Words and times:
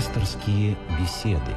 Пасторские 0.00 0.78
беседы. 0.98 1.52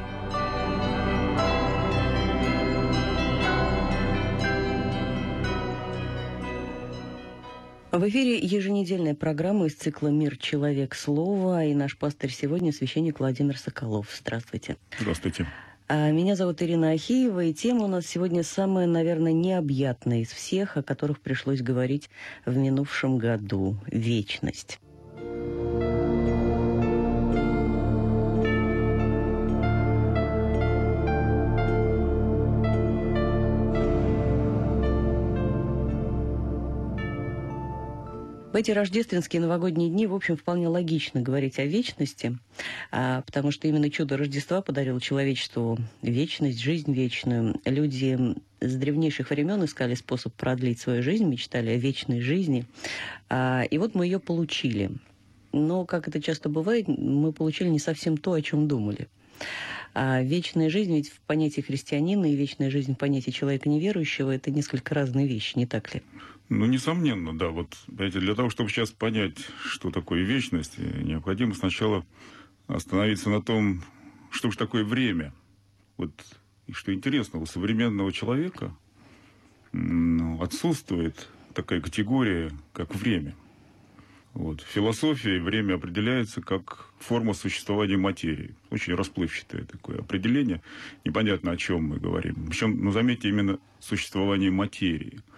В 7.90 8.06
эфире 8.06 8.36
еженедельная 8.36 9.14
программа 9.14 9.64
из 9.64 9.74
цикла 9.76 10.08
«Мир. 10.08 10.36
Человек. 10.36 10.94
Слово». 10.94 11.64
И 11.64 11.74
наш 11.74 11.96
пастырь 11.96 12.32
сегодня 12.32 12.70
священник 12.70 13.18
Владимир 13.18 13.56
Соколов. 13.56 14.08
Здравствуйте. 14.20 14.76
Здравствуйте. 15.00 15.46
А, 15.88 16.10
меня 16.10 16.36
зовут 16.36 16.60
Ирина 16.60 16.90
Ахиева, 16.90 17.44
и 17.44 17.54
тема 17.54 17.84
у 17.84 17.88
нас 17.88 18.06
сегодня 18.06 18.42
самая, 18.42 18.86
наверное, 18.86 19.32
необъятная 19.32 20.18
из 20.18 20.28
всех, 20.28 20.76
о 20.76 20.82
которых 20.82 21.20
пришлось 21.20 21.62
говорить 21.62 22.10
в 22.44 22.54
минувшем 22.54 23.16
году– 23.16 23.78
вечность. 23.86 24.80
В 38.54 38.56
эти 38.56 38.70
рождественские 38.70 39.42
новогодние 39.42 39.90
дни, 39.90 40.06
в 40.06 40.14
общем, 40.14 40.36
вполне 40.36 40.68
логично 40.68 41.20
говорить 41.20 41.58
о 41.58 41.64
вечности, 41.64 42.38
а, 42.92 43.22
потому 43.22 43.50
что 43.50 43.66
именно 43.66 43.90
чудо 43.90 44.16
Рождества 44.16 44.62
подарило 44.62 45.00
человечеству 45.00 45.76
вечность, 46.02 46.60
жизнь 46.60 46.92
вечную. 46.92 47.60
Люди 47.64 48.16
с 48.60 48.76
древнейших 48.76 49.30
времен 49.30 49.64
искали 49.64 49.96
способ 49.96 50.34
продлить 50.34 50.78
свою 50.78 51.02
жизнь, 51.02 51.24
мечтали 51.24 51.70
о 51.70 51.76
вечной 51.78 52.20
жизни. 52.20 52.64
А, 53.28 53.64
и 53.68 53.76
вот 53.76 53.96
мы 53.96 54.06
ее 54.06 54.20
получили. 54.20 54.92
Но, 55.50 55.84
как 55.84 56.06
это 56.06 56.22
часто 56.22 56.48
бывает, 56.48 56.86
мы 56.86 57.32
получили 57.32 57.70
не 57.70 57.80
совсем 57.80 58.16
то, 58.16 58.34
о 58.34 58.40
чем 58.40 58.68
думали. 58.68 59.08
А 59.94 60.22
вечная 60.22 60.70
жизнь, 60.70 60.94
ведь 60.94 61.08
в 61.08 61.18
понятии 61.22 61.60
христианина 61.60 62.30
и 62.30 62.36
вечная 62.36 62.70
жизнь 62.70 62.94
в 62.94 62.98
понятии 62.98 63.32
человека 63.32 63.68
неверующего– 63.68 64.30
это 64.32 64.52
несколько 64.52 64.94
разные 64.94 65.26
вещи, 65.26 65.58
не 65.58 65.66
так 65.66 65.92
ли? 65.92 66.02
Ну, 66.48 66.66
несомненно, 66.66 67.36
да. 67.36 67.48
Вот, 67.48 67.76
понимаете, 67.86 68.20
для 68.20 68.34
того, 68.34 68.50
чтобы 68.50 68.68
сейчас 68.68 68.90
понять, 68.90 69.38
что 69.64 69.90
такое 69.90 70.22
вечность, 70.22 70.78
необходимо 70.78 71.54
сначала 71.54 72.04
остановиться 72.66 73.30
на 73.30 73.42
том, 73.42 73.82
что 74.30 74.50
же 74.50 74.58
такое 74.58 74.84
время. 74.84 75.32
Вот, 75.96 76.12
и 76.66 76.72
что 76.72 76.92
интересно, 76.92 77.40
у 77.40 77.46
современного 77.46 78.12
человека 78.12 78.76
ну, 79.72 80.42
отсутствует 80.42 81.28
такая 81.54 81.80
категория, 81.80 82.52
как 82.72 82.94
время. 82.94 83.34
Вот. 84.34 84.60
В 84.60 84.66
философии 84.66 85.38
время 85.38 85.74
определяется 85.74 86.42
как 86.42 86.90
форма 86.98 87.34
существования 87.34 87.96
материи. 87.96 88.56
Очень 88.70 88.94
расплывчатое 88.94 89.64
такое 89.64 90.00
определение. 90.00 90.60
Непонятно, 91.04 91.52
о 91.52 91.56
чем 91.56 91.84
мы 91.84 91.98
говорим. 91.98 92.46
Причем, 92.48 92.84
ну, 92.84 92.90
заметьте, 92.90 93.28
именно 93.28 93.58
существование 93.80 94.50
материи– 94.50 95.20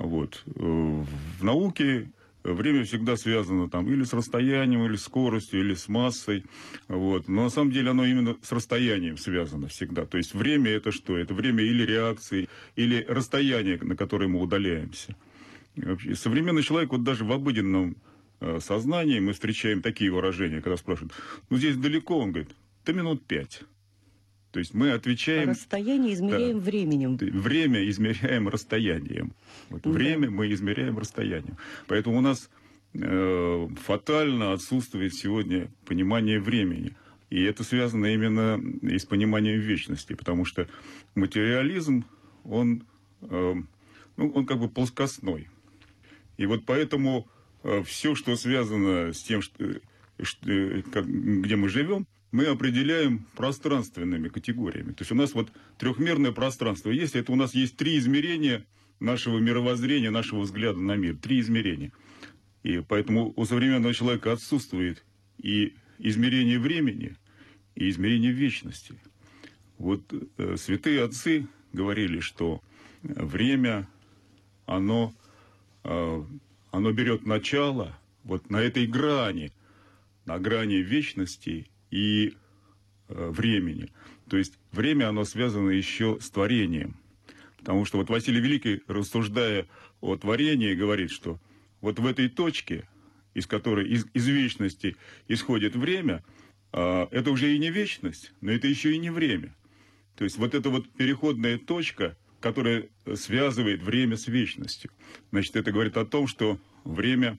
вот. 0.00 0.42
Э, 0.46 1.04
в 1.38 1.44
науке 1.44 2.10
время 2.42 2.84
всегда 2.84 3.16
связано 3.16 3.68
там 3.68 3.86
или 3.88 4.02
с 4.04 4.12
расстоянием, 4.12 4.84
или 4.86 4.96
с 4.96 5.04
скоростью, 5.04 5.60
или 5.60 5.74
с 5.74 5.88
массой. 5.88 6.44
Вот. 6.88 7.28
Но 7.28 7.44
на 7.44 7.50
самом 7.50 7.70
деле 7.70 7.90
оно 7.90 8.06
именно 8.06 8.36
с 8.42 8.50
расстоянием 8.52 9.18
связано 9.18 9.68
всегда. 9.68 10.06
То 10.06 10.16
есть 10.16 10.34
время 10.34 10.70
это 10.70 10.90
что? 10.90 11.16
Это 11.16 11.34
время 11.34 11.62
или 11.62 11.84
реакции, 11.84 12.48
или 12.76 13.04
расстояние, 13.08 13.78
на 13.82 13.94
которое 13.94 14.28
мы 14.28 14.40
удаляемся. 14.40 15.14
современный 16.14 16.62
человек 16.62 16.92
вот 16.92 17.04
даже 17.04 17.24
в 17.24 17.32
обыденном 17.32 17.96
э, 18.40 18.58
сознании 18.60 19.20
мы 19.20 19.34
встречаем 19.34 19.82
такие 19.82 20.10
выражения, 20.10 20.62
когда 20.62 20.76
спрашивают, 20.76 21.12
ну 21.50 21.58
здесь 21.58 21.76
далеко, 21.76 22.18
он 22.18 22.32
говорит, 22.32 22.50
до 22.86 22.94
минут 22.94 23.24
пять. 23.26 23.62
То 24.52 24.58
есть 24.58 24.74
мы 24.74 24.90
отвечаем... 24.90 25.50
Расстояние 25.50 26.14
измеряем 26.14 26.58
да, 26.58 26.64
временем. 26.64 27.16
Время 27.16 27.88
измеряем 27.88 28.48
расстоянием. 28.48 29.32
Вот 29.68 29.82
да. 29.82 29.90
Время 29.90 30.30
мы 30.30 30.52
измеряем 30.52 30.98
расстоянием. 30.98 31.56
Поэтому 31.86 32.18
у 32.18 32.20
нас 32.20 32.50
э, 32.94 33.68
фатально 33.80 34.52
отсутствует 34.52 35.14
сегодня 35.14 35.70
понимание 35.86 36.40
времени. 36.40 36.96
И 37.30 37.42
это 37.44 37.62
связано 37.62 38.06
именно 38.06 38.60
и 38.82 38.98
с 38.98 39.04
пониманием 39.04 39.60
вечности, 39.60 40.14
потому 40.14 40.44
что 40.44 40.66
материализм, 41.14 42.04
он, 42.42 42.82
э, 43.22 43.54
ну, 44.16 44.30
он 44.30 44.46
как 44.46 44.58
бы 44.58 44.68
плоскостной. 44.68 45.48
И 46.38 46.46
вот 46.46 46.64
поэтому 46.66 47.28
э, 47.62 47.84
все, 47.84 48.16
что 48.16 48.34
связано 48.34 49.12
с 49.12 49.22
тем, 49.22 49.42
что, 49.42 49.80
что, 50.20 50.50
э, 50.50 50.82
как, 50.82 51.06
где 51.06 51.54
мы 51.54 51.68
живем, 51.68 52.08
мы 52.32 52.46
определяем 52.46 53.26
пространственными 53.36 54.28
категориями. 54.28 54.92
То 54.92 55.02
есть 55.02 55.12
у 55.12 55.16
нас 55.16 55.34
вот 55.34 55.52
трехмерное 55.78 56.32
пространство 56.32 56.90
есть, 56.90 57.16
это 57.16 57.32
у 57.32 57.36
нас 57.36 57.54
есть 57.54 57.76
три 57.76 57.98
измерения 57.98 58.66
нашего 59.00 59.38
мировоззрения, 59.38 60.10
нашего 60.10 60.40
взгляда 60.40 60.80
на 60.80 60.96
мир. 60.96 61.16
Три 61.16 61.40
измерения. 61.40 61.92
И 62.62 62.80
поэтому 62.86 63.32
у 63.36 63.44
современного 63.44 63.94
человека 63.94 64.32
отсутствует 64.32 65.04
и 65.38 65.74
измерение 65.98 66.58
времени, 66.58 67.16
и 67.74 67.88
измерение 67.88 68.32
вечности. 68.32 68.94
Вот 69.78 70.12
э, 70.12 70.56
святые 70.56 71.02
отцы 71.02 71.48
говорили, 71.72 72.20
что 72.20 72.62
время, 73.02 73.88
оно, 74.66 75.14
э, 75.84 76.24
оно 76.70 76.92
берет 76.92 77.24
начало 77.24 77.98
вот 78.24 78.50
на 78.50 78.58
этой 78.58 78.86
грани, 78.86 79.52
на 80.26 80.38
грани 80.38 80.76
вечности 80.76 81.69
и 81.90 82.34
э, 83.08 83.30
времени. 83.30 83.92
То 84.28 84.36
есть 84.36 84.58
время, 84.72 85.08
оно 85.08 85.24
связано 85.24 85.70
еще 85.70 86.18
с 86.20 86.30
творением. 86.30 86.96
Потому 87.58 87.84
что 87.84 87.98
вот 87.98 88.08
Василий 88.08 88.40
Великий, 88.40 88.82
рассуждая 88.86 89.66
о 90.00 90.16
творении, 90.16 90.74
говорит, 90.74 91.10
что 91.10 91.38
вот 91.80 91.98
в 91.98 92.06
этой 92.06 92.28
точке, 92.28 92.88
из 93.34 93.46
которой 93.46 93.88
из, 93.88 94.06
из 94.14 94.26
вечности 94.28 94.96
исходит 95.28 95.76
время, 95.76 96.24
э, 96.72 97.06
это 97.10 97.30
уже 97.30 97.54
и 97.54 97.58
не 97.58 97.70
вечность, 97.70 98.32
но 98.40 98.52
это 98.52 98.66
еще 98.66 98.92
и 98.92 98.98
не 98.98 99.10
время. 99.10 99.54
То 100.16 100.24
есть 100.24 100.38
вот 100.38 100.54
эта 100.54 100.70
вот 100.70 100.90
переходная 100.92 101.58
точка, 101.58 102.16
которая 102.40 102.88
связывает 103.14 103.82
время 103.82 104.16
с 104.16 104.26
вечностью. 104.26 104.90
Значит, 105.30 105.56
это 105.56 105.72
говорит 105.72 105.96
о 105.96 106.06
том, 106.06 106.26
что 106.26 106.58
время 106.84 107.38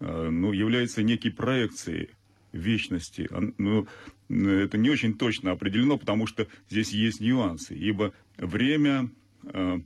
э, 0.00 0.28
ну, 0.30 0.52
является 0.52 1.02
некой 1.02 1.30
проекцией 1.30 2.10
вечности. 2.54 3.28
Ну, 3.58 3.86
это 4.28 4.78
не 4.78 4.90
очень 4.90 5.18
точно 5.18 5.50
определено, 5.50 5.98
потому 5.98 6.26
что 6.26 6.46
здесь 6.70 6.92
есть 6.92 7.20
нюансы. 7.20 7.74
Ибо 7.74 8.14
время 8.38 9.10
э, 9.42 9.80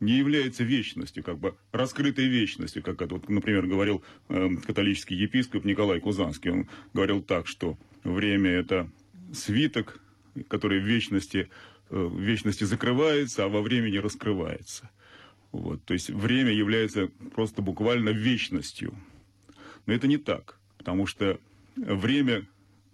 не 0.00 0.18
является 0.18 0.62
вечностью, 0.64 1.24
как 1.24 1.38
бы 1.38 1.56
раскрытой 1.72 2.26
вечностью, 2.26 2.82
как 2.82 3.02
это, 3.02 3.14
вот, 3.14 3.28
например, 3.28 3.66
говорил 3.66 4.04
э, 4.28 4.48
католический 4.66 5.16
епископ 5.16 5.64
Николай 5.64 6.00
Кузанский. 6.00 6.50
Он 6.50 6.68
говорил 6.92 7.22
так, 7.22 7.46
что 7.46 7.78
время 8.04 8.50
это 8.50 8.90
свиток, 9.32 10.00
который 10.48 10.80
в 10.80 10.84
вечности, 10.84 11.50
э, 11.90 11.96
в 11.96 12.20
вечности 12.20 12.64
закрывается, 12.64 13.44
а 13.44 13.48
во 13.48 13.62
времени 13.62 13.96
раскрывается. 13.96 14.90
Вот, 15.52 15.84
то 15.84 15.94
есть 15.94 16.10
время 16.10 16.52
является 16.52 17.08
просто 17.34 17.60
буквально 17.60 18.10
вечностью. 18.10 18.94
Но 19.86 19.92
это 19.94 20.06
не 20.06 20.16
так, 20.16 20.60
потому 20.78 21.06
что 21.06 21.40
время 21.76 22.46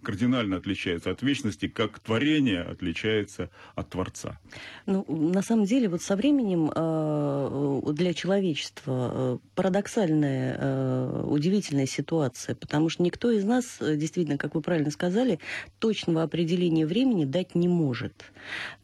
кардинально 0.07 0.57
отличается 0.57 1.11
от 1.11 1.21
вечности, 1.21 1.67
как 1.67 1.99
творение 1.99 2.61
отличается 2.61 3.49
от 3.75 3.89
Творца. 3.89 4.39
Ну, 4.85 5.03
на 5.07 5.41
самом 5.41 5.65
деле, 5.65 5.89
вот 5.89 6.01
со 6.01 6.15
временем 6.15 6.71
э, 6.73 7.81
для 7.91 8.13
человечества 8.13 9.11
э, 9.13 9.37
парадоксальная, 9.55 10.57
э, 10.59 11.23
удивительная 11.27 11.87
ситуация, 11.87 12.55
потому 12.55 12.89
что 12.89 13.03
никто 13.03 13.31
из 13.31 13.43
нас, 13.43 13.77
э, 13.81 13.97
действительно, 13.97 14.37
как 14.37 14.55
вы 14.55 14.61
правильно 14.61 14.91
сказали, 14.91 15.39
точного 15.79 16.23
определения 16.23 16.85
времени 16.85 17.25
дать 17.25 17.55
не 17.55 17.67
может. 17.67 18.31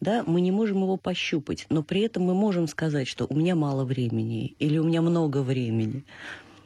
Да? 0.02 0.24
Мы 0.28 0.42
не 0.42 0.52
можем 0.52 0.82
его 0.82 0.98
пощупать, 0.98 1.68
но 1.70 1.84
при 1.84 2.02
этом 2.02 2.24
мы 2.24 2.34
можем 2.34 2.68
сказать, 2.68 3.08
что 3.08 3.28
у 3.30 3.36
меня 3.36 3.56
мало 3.56 3.86
времени 3.86 4.56
или 4.60 4.78
у 4.78 4.84
меня 4.84 5.02
много 5.02 5.42
времени. 5.42 6.04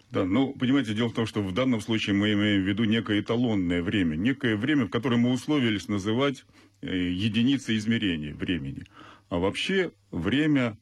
Да, 0.09 0.23
ну, 0.23 0.53
понимаете, 0.53 0.93
дело 0.93 1.09
в 1.09 1.13
том, 1.13 1.25
что 1.25 1.41
в 1.41 1.53
данном 1.53 1.81
случае 1.81 2.15
мы 2.15 2.31
имеем 2.31 2.63
в 2.63 2.67
виду 2.67 2.85
некое 2.85 3.19
эталонное 3.19 3.83
время, 3.83 4.15
некое 4.15 4.55
время, 4.55 4.85
в 4.85 4.89
которое 4.89 5.17
мы 5.17 5.31
условились 5.31 5.89
называть 5.89 6.45
э, 6.81 7.09
единицей 7.09 7.75
измерения 7.75 8.33
времени. 8.33 8.85
А 9.27 9.37
вообще 9.37 9.91
время, 10.11 10.77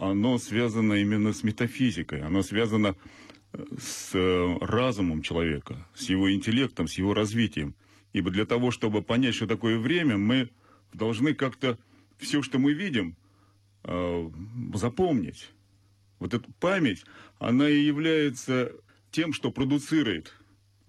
оно 0.00 0.38
связано 0.38 0.94
именно 0.94 1.34
с 1.34 1.42
метафизикой, 1.42 2.22
оно 2.22 2.40
связано 2.40 2.96
э, 3.52 3.64
с 3.78 4.14
э, 4.14 4.58
разумом 4.62 5.20
человека, 5.20 5.86
с 5.94 6.08
его 6.08 6.32
интеллектом, 6.32 6.88
с 6.88 6.94
его 6.94 7.12
развитием. 7.12 7.74
Ибо 8.14 8.30
для 8.30 8.46
того, 8.46 8.70
чтобы 8.70 9.02
понять, 9.02 9.34
что 9.34 9.46
такое 9.46 9.78
время, 9.78 10.16
мы 10.16 10.48
должны 10.94 11.34
как-то 11.34 11.78
все, 12.16 12.40
что 12.40 12.58
мы 12.58 12.72
видим, 12.72 13.16
запомнить. 14.72 15.50
Вот 16.24 16.32
эта 16.32 16.50
память, 16.58 17.04
она 17.38 17.68
и 17.68 17.84
является 17.84 18.72
тем, 19.10 19.34
что 19.34 19.50
продуцирует 19.50 20.32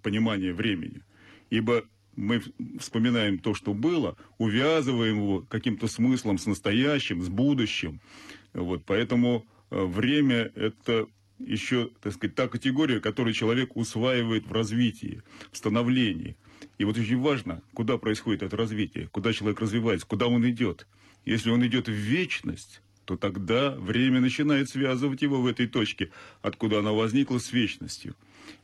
понимание 0.02 0.54
времени. 0.54 1.02
Ибо 1.50 1.84
мы 2.16 2.42
вспоминаем 2.80 3.40
то, 3.40 3.54
что 3.54 3.74
было, 3.74 4.16
увязываем 4.38 5.18
его 5.18 5.42
каким-то 5.42 5.88
смыслом 5.90 6.38
с 6.38 6.46
настоящим, 6.46 7.22
с 7.22 7.28
будущим. 7.28 8.00
Вот, 8.54 8.86
поэтому 8.86 9.46
э, 9.72 9.84
время– 9.84 10.54
это 10.56 11.06
еще, 11.40 11.90
так 12.00 12.14
сказать, 12.14 12.36
та 12.36 12.48
категория, 12.48 13.02
которую 13.02 13.34
человек 13.34 13.76
усваивает 13.76 14.48
в 14.48 14.54
развитии, 14.54 15.22
в 15.52 15.58
становлении. 15.58 16.38
И 16.78 16.86
вот 16.86 16.98
очень 16.98 17.20
важно, 17.20 17.62
куда 17.74 17.98
происходит 17.98 18.42
это 18.42 18.56
развитие, 18.56 19.10
куда 19.10 19.34
человек 19.34 19.60
развивается, 19.60 20.08
куда 20.08 20.28
он 20.28 20.50
идет. 20.50 20.88
Если 21.26 21.50
он 21.50 21.66
идет 21.68 21.90
в 21.90 21.92
вечность, 21.92 22.82
то 23.06 23.18
тогда 23.18 23.72
время 23.72 24.20
начинает 24.20 24.70
связывать 24.70 25.22
его 25.22 25.42
в 25.42 25.48
этой 25.48 25.68
точке, 25.68 26.12
откуда 26.42 26.80
она 26.80 26.92
возникла 26.92 27.38
с 27.38 27.54
вечностью. 27.54 28.16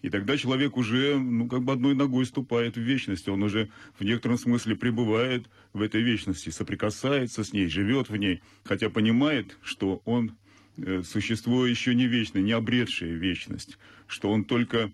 И 0.02 0.10
тогда 0.10 0.38
человек 0.38 0.78
уже, 0.78 1.18
ну, 1.18 1.48
как 1.48 1.64
бы 1.64 1.74
одной 1.74 1.96
ногой 1.96 2.26
ступает 2.26 2.76
в 2.76 2.82
вечность. 2.82 3.28
Он 3.30 3.44
уже 3.44 3.70
в 3.98 4.04
некотором 4.04 4.38
смысле 4.38 4.76
пребывает 4.76 5.48
в 5.74 5.82
этой 5.82 6.02
вечности, 6.02 6.50
соприкасается 6.50 7.44
с 7.44 7.54
ней, 7.54 7.68
живет 7.68 8.10
в 8.10 8.16
ней, 8.16 8.42
хотя 8.64 8.90
понимает, 8.90 9.58
что 9.62 10.02
он 10.06 10.36
э, 10.78 11.04
существо 11.04 11.66
еще 11.66 11.94
не 11.96 12.08
вечное, 12.08 12.42
не 12.42 12.52
обретшее 12.52 13.16
вечность, 13.16 13.78
что 14.08 14.32
он 14.32 14.44
только, 14.44 14.92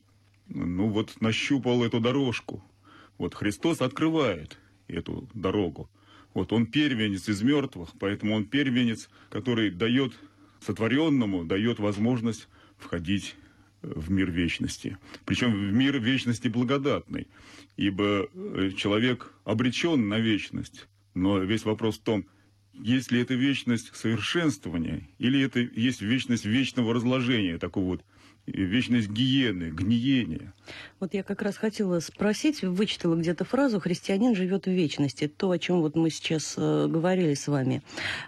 ну, 0.50 0.90
вот 0.90 1.20
нащупал 1.22 1.84
эту 1.84 2.00
дорожку. 2.00 2.64
Вот 3.18 3.34
Христос 3.34 3.82
открывает 3.82 4.58
эту 4.88 5.30
дорогу. 5.34 5.90
Вот 6.34 6.54
он 6.54 6.68
первенец 6.68 7.30
из 7.30 7.42
мертвых, 7.42 7.90
поэтому 8.00 8.36
он 8.36 8.46
первенец, 8.46 9.10
который 9.30 9.72
дает 9.72 10.14
сотворенному, 10.62 11.46
дает 11.46 11.80
возможность 11.80 12.48
входить 12.78 13.36
в 13.82 14.12
мир 14.12 14.32
вечности. 14.32 14.98
Причем 15.26 15.52
в 15.54 15.74
мир 15.74 16.00
вечности 16.00 16.48
благодатный, 16.48 17.28
ибо 17.76 18.28
э, 18.34 18.72
человек 18.76 19.34
обречен 19.44 20.08
на 20.08 20.20
вечность. 20.20 20.88
Но 21.14 21.40
весь 21.40 21.66
вопрос 21.66 21.98
в 21.98 22.04
том, 22.04 22.26
есть 22.74 23.12
ли 23.12 23.22
это 23.22 23.34
вечность 23.34 23.96
совершенствования, 23.96 25.08
или 25.18 25.42
это 25.42 25.60
есть 25.60 26.02
вечность 26.02 26.46
вечного 26.46 26.94
разложения, 26.94 27.58
такого 27.58 27.86
вот 27.86 28.06
вечность 28.48 29.10
гиены, 29.10 29.72
гниения. 29.72 30.54
Вот 31.00 31.14
я 31.14 31.24
как 31.24 31.42
раз 31.42 31.58
хотела 31.58 32.00
спросить, 32.00 32.64
вычитала 32.64 33.16
где-то 33.16 33.46
фразу 33.46 33.80
«христианин 33.80 34.36
живет 34.36 34.66
в 34.66 34.72
вечности», 34.72 35.28
то, 35.28 35.52
о 35.52 35.60
чем 35.60 35.82
вот 35.82 35.96
мы 35.96 36.10
сейчас 36.10 36.56
э, 36.58 36.88
говорили 36.88 37.34
с 37.34 37.48
вами. 37.48 37.84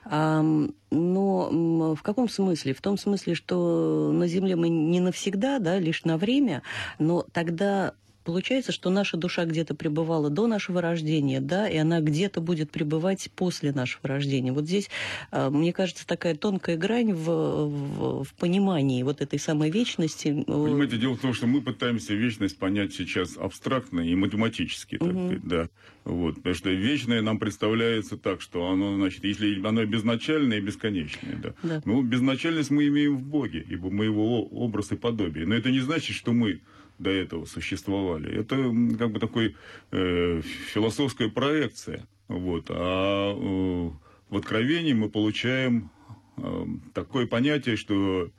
А, 0.06 0.44
но 0.92 1.95
в 1.95 2.01
каком 2.01 2.30
смысле? 2.30 2.74
В 2.74 2.81
том 2.81 2.98
смысле, 2.98 3.33
что 3.33 4.12
на 4.13 4.27
Земле 4.27 4.56
мы 4.56 4.69
не 4.69 5.00
навсегда, 5.00 5.60
да, 5.60 5.80
лишь 5.80 6.04
на 6.04 6.18
время, 6.18 6.62
но 7.00 7.25
тогда 7.31 7.94
Получается, 8.30 8.72
что 8.72 8.92
наша 8.92 9.18
душа 9.18 9.44
где-то 9.46 9.74
пребывала 9.74 10.30
до 10.30 10.46
нашего 10.46 10.81
рождения, 10.81 11.42
да, 11.42 11.68
и 11.68 11.78
она 11.78 12.00
где-то 12.00 12.42
будет 12.42 12.70
пребывать 12.70 13.28
после 13.36 13.72
нашего 13.72 14.08
рождения. 14.08 14.52
Вот 14.52 14.66
здесь, 14.66 14.88
а, 15.31 15.50
мне 15.50 15.74
кажется, 15.74 16.06
такая 16.06 16.36
тонкая 16.36 16.78
грань 16.78 17.12
в, 17.12 17.26
в, 17.26 18.24
в 18.24 18.34
понимании 18.36 19.02
вот 19.02 19.22
этой 19.22 19.40
самой 19.40 19.72
вечности. 19.72 20.44
Понимаете, 20.46 20.98
дело 20.98 21.16
в 21.16 21.22
том, 21.22 21.34
что 21.34 21.48
мы 21.48 21.62
пытаемся 21.62 22.14
вечность 22.14 22.60
понять 22.60 22.94
сейчас 22.94 23.36
абстрактно 23.36 24.02
и 24.02 24.14
математически, 24.14 25.00
так 25.00 25.08
угу. 25.08 25.26
сказать, 25.26 25.48
да. 25.48 25.70
Вот, 26.04 26.36
потому 26.36 26.54
что 26.54 26.70
вечное 26.70 27.24
нам 27.24 27.40
представляется 27.40 28.16
так, 28.16 28.42
что 28.42 28.68
оно, 28.68 28.96
значит, 28.96 29.24
если 29.24 29.60
оно 29.66 29.84
безначальное 29.86 30.60
и 30.60 30.62
бесконечное, 30.62 31.36
да. 31.36 31.54
да. 31.64 31.81
Ну, 31.84 32.04
безначальность 32.04 32.70
мы 32.70 32.88
имеем 32.90 33.18
в 33.18 33.24
Боге, 33.24 33.66
ибо 33.68 33.90
мы 33.90 34.06
его 34.06 34.46
образ 34.46 34.92
и 34.92 34.96
подобие. 34.96 35.48
Но 35.48 35.56
это 35.56 35.72
не 35.72 35.80
значит, 35.80 36.16
что 36.16 36.31
мы 36.31 36.62
до 37.00 37.10
этого 37.10 37.46
существовали. 37.46 38.31
Это 38.31 38.56
как 38.98 39.12
бы 39.12 39.19
такой 39.19 39.56
э, 39.92 40.42
философская 40.74 41.30
проекция. 41.30 42.06
Вот. 42.28 42.66
А 42.69 43.34
э, 43.34 43.90
в 44.30 44.38
Откровении 44.38 44.94
мы 44.94 45.10
получаем 45.10 45.90
э, 46.38 46.66
такое 46.94 47.25
понятие, 47.25 47.78
что 47.78 48.30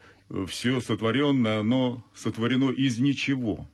все 0.47 0.81
сотворенное, 0.81 1.61
оно 1.61 2.05
сотворено 2.15 2.71
из 2.71 2.99
ничего. 2.99 3.67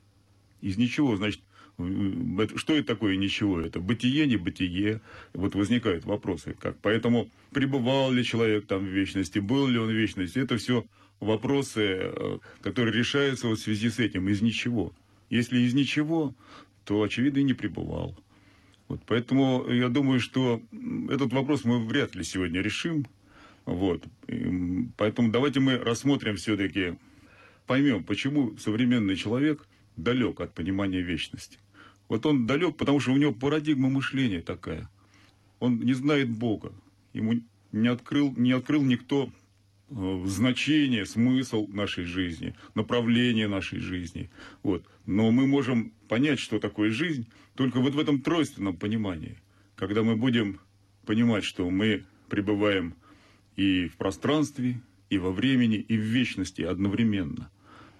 Из 0.62 0.78
ничего, 0.78 1.16
значит, 1.16 1.42
что 1.76 2.74
это 2.74 2.86
такое 2.86 3.16
ничего? 3.16 3.60
Это 3.60 3.80
бытие, 3.80 4.26
не 4.26 4.36
бытие. 4.36 5.02
Вот 5.34 5.54
возникают 5.54 6.06
вопросы. 6.06 6.56
Как? 6.58 6.78
Поэтому 6.80 7.28
пребывал 7.50 8.10
ли 8.10 8.24
человек 8.24 8.66
там 8.66 8.80
в 8.80 8.88
вечности, 8.88 9.38
был 9.38 9.66
ли 9.66 9.78
он 9.78 9.88
в 9.88 9.92
вечности, 9.92 10.38
это 10.38 10.56
все 10.56 10.86
вопросы, 11.20 11.82
э, 11.82 12.38
которые 12.60 12.96
решаются 12.96 13.48
вот 13.48 13.58
в 13.58 13.62
связи 13.62 13.90
с 13.90 13.98
этим 13.98 14.28
из 14.28 14.42
ничего. 14.42 14.92
Если 15.30 15.58
из 15.60 15.74
ничего, 15.74 16.34
то, 16.84 17.02
очевидно, 17.02 17.40
и 17.40 17.44
не 17.44 17.54
пребывал. 17.54 18.16
Вот, 18.88 19.02
поэтому 19.06 19.68
я 19.68 19.88
думаю, 19.88 20.20
что 20.20 20.62
этот 21.10 21.32
вопрос 21.32 21.64
мы 21.64 21.84
вряд 21.84 22.14
ли 22.14 22.22
сегодня 22.22 22.60
решим. 22.60 23.06
Вот. 23.64 24.04
И 24.28 24.86
поэтому 24.96 25.32
давайте 25.32 25.58
мы 25.58 25.76
рассмотрим 25.76 26.36
все-таки, 26.36 26.94
поймем, 27.66 28.04
почему 28.04 28.56
современный 28.58 29.16
человек 29.16 29.66
далек 29.96 30.40
от 30.40 30.54
понимания 30.54 31.00
вечности. 31.00 31.58
Вот 32.08 32.24
он 32.26 32.46
далек, 32.46 32.76
потому 32.76 33.00
что 33.00 33.12
у 33.12 33.16
него 33.16 33.32
парадигма 33.32 33.88
мышления 33.88 34.40
такая. 34.40 34.88
Он 35.58 35.80
не 35.80 35.94
знает 35.94 36.30
Бога. 36.30 36.72
Ему 37.12 37.40
не 37.72 37.88
открыл, 37.88 38.32
не 38.36 38.52
открыл 38.52 38.82
никто 38.82 39.32
значение, 39.88 41.06
смысл 41.06 41.66
нашей 41.68 42.04
жизни, 42.04 42.54
направление 42.74 43.48
нашей 43.48 43.78
жизни. 43.78 44.30
Вот. 44.62 44.84
Но 45.06 45.30
мы 45.30 45.46
можем 45.46 45.92
понять, 46.08 46.40
что 46.40 46.58
такое 46.58 46.90
жизнь, 46.90 47.28
только 47.54 47.80
вот 47.80 47.94
в 47.94 47.98
этом 47.98 48.20
тройственном 48.20 48.76
понимании. 48.76 49.38
Когда 49.76 50.02
мы 50.02 50.16
будем 50.16 50.60
понимать, 51.04 51.44
что 51.44 51.70
мы 51.70 52.04
пребываем 52.28 52.94
и 53.54 53.88
в 53.88 53.96
пространстве, 53.96 54.80
и 55.08 55.18
во 55.18 55.30
времени, 55.30 55.76
и 55.76 55.96
в 55.96 56.00
вечности 56.00 56.62
одновременно. 56.62 57.50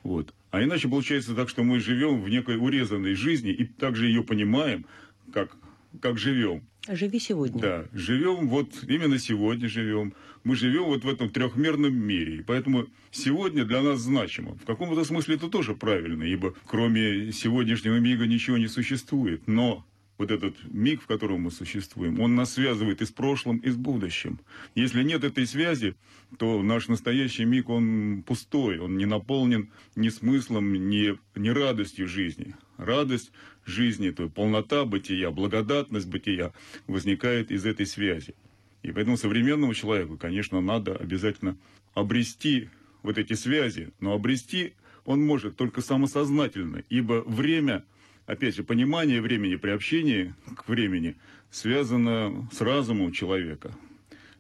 Вот. 0.03 0.35
А 0.50 0.62
иначе 0.62 0.89
получается 0.89 1.35
так, 1.35 1.49
что 1.49 1.62
мы 1.62 1.81
живем 1.81 2.21
в 2.21 2.29
некой 2.29 2.56
урезанной 2.56 3.15
жизни 3.15 3.53
и 3.53 3.65
также 3.65 4.06
ее 4.06 4.23
понимаем, 4.23 4.87
как, 5.32 5.56
как 6.00 6.19
живем. 6.19 6.62
Живи 6.88 7.19
сегодня. 7.19 7.60
Да, 7.60 7.84
живем 7.93 8.48
вот 8.48 8.69
именно 8.87 9.19
сегодня 9.19 9.69
живем. 9.69 10.14
Мы 10.44 10.54
живем 10.54 10.84
вот 10.84 11.04
в 11.04 11.08
этом 11.08 11.31
трехмерном 11.31 11.94
мире. 11.94 12.37
И 12.37 12.43
поэтому 12.43 12.87
сегодня 13.10 13.64
для 13.64 13.82
нас 13.82 14.00
значимо. 14.00 14.54
В 14.54 14.64
каком-то 14.64 15.02
смысле 15.04 15.34
это 15.34 15.48
тоже 15.48 15.75
правильно, 15.75 16.22
ибо 16.22 16.54
кроме 16.67 17.32
сегодняшнего 17.32 17.98
мига 17.98 18.26
ничего 18.26 18.56
не 18.56 18.69
существует. 18.69 19.48
Но 19.48 19.84
вот 20.19 20.31
этот 20.31 20.56
миг, 20.65 21.03
в 21.03 21.06
котором 21.06 21.43
мы 21.43 21.51
существуем, 21.51 22.20
он 22.20 22.35
нас 22.35 22.55
связывает 22.55 23.03
и 23.03 23.06
с 23.06 23.11
прошлым, 23.11 23.58
и 23.58 23.70
с 23.70 23.77
будущим. 23.77 24.41
Если 24.75 25.03
нет 25.03 25.25
этой 25.25 25.46
связи, 25.46 25.94
то 26.39 26.63
наш 26.63 26.89
настоящий 26.89 27.44
миг, 27.44 27.69
он 27.69 28.23
пустой, 28.27 28.79
он 28.79 28.96
не 28.96 29.06
наполнен 29.06 29.70
ни 29.94 30.08
смыслом, 30.08 30.73
ни, 30.73 31.19
ни 31.39 31.49
радостью 31.49 32.08
жизни. 32.08 32.55
Радость 32.77 33.32
жизни, 33.65 34.11
то 34.11 34.29
полнота 34.29 34.85
бытия, 34.85 35.31
благодатность 35.31 36.08
бытия 36.08 36.53
возникает 36.87 37.51
из 37.51 37.67
этой 37.67 37.87
связи. 37.87 38.35
И 38.82 38.93
поэтому 38.93 39.17
современному 39.17 39.75
человеку, 39.75 40.17
конечно, 40.17 40.61
надо 40.61 40.94
обязательно 40.96 41.56
обрести 41.94 42.69
вот 43.03 43.19
эти 43.19 43.32
связи, 43.32 43.93
но 44.01 44.13
обрести 44.13 44.75
он 45.05 45.25
может 45.25 45.56
только 45.56 45.81
самосознательно, 45.81 46.82
ибо 46.89 47.23
время, 47.27 47.85
опять 48.27 48.55
же, 48.55 48.65
понимание 48.65 49.21
времени, 49.21 49.56
приобщение 49.56 50.35
к 50.56 50.69
времени 50.69 51.17
связано 51.51 52.49
с 52.53 52.61
разумом 52.61 53.13
человека. 53.13 53.75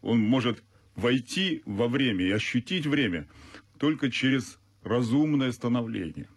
Он 0.02 0.20
может 0.20 0.62
войти 0.94 1.62
во 1.64 1.88
время 1.88 2.26
и 2.26 2.30
ощутить 2.30 2.86
время 2.86 3.26
только 3.78 4.10
через 4.10 4.58
разумное 4.82 5.52
становление. 5.52 6.28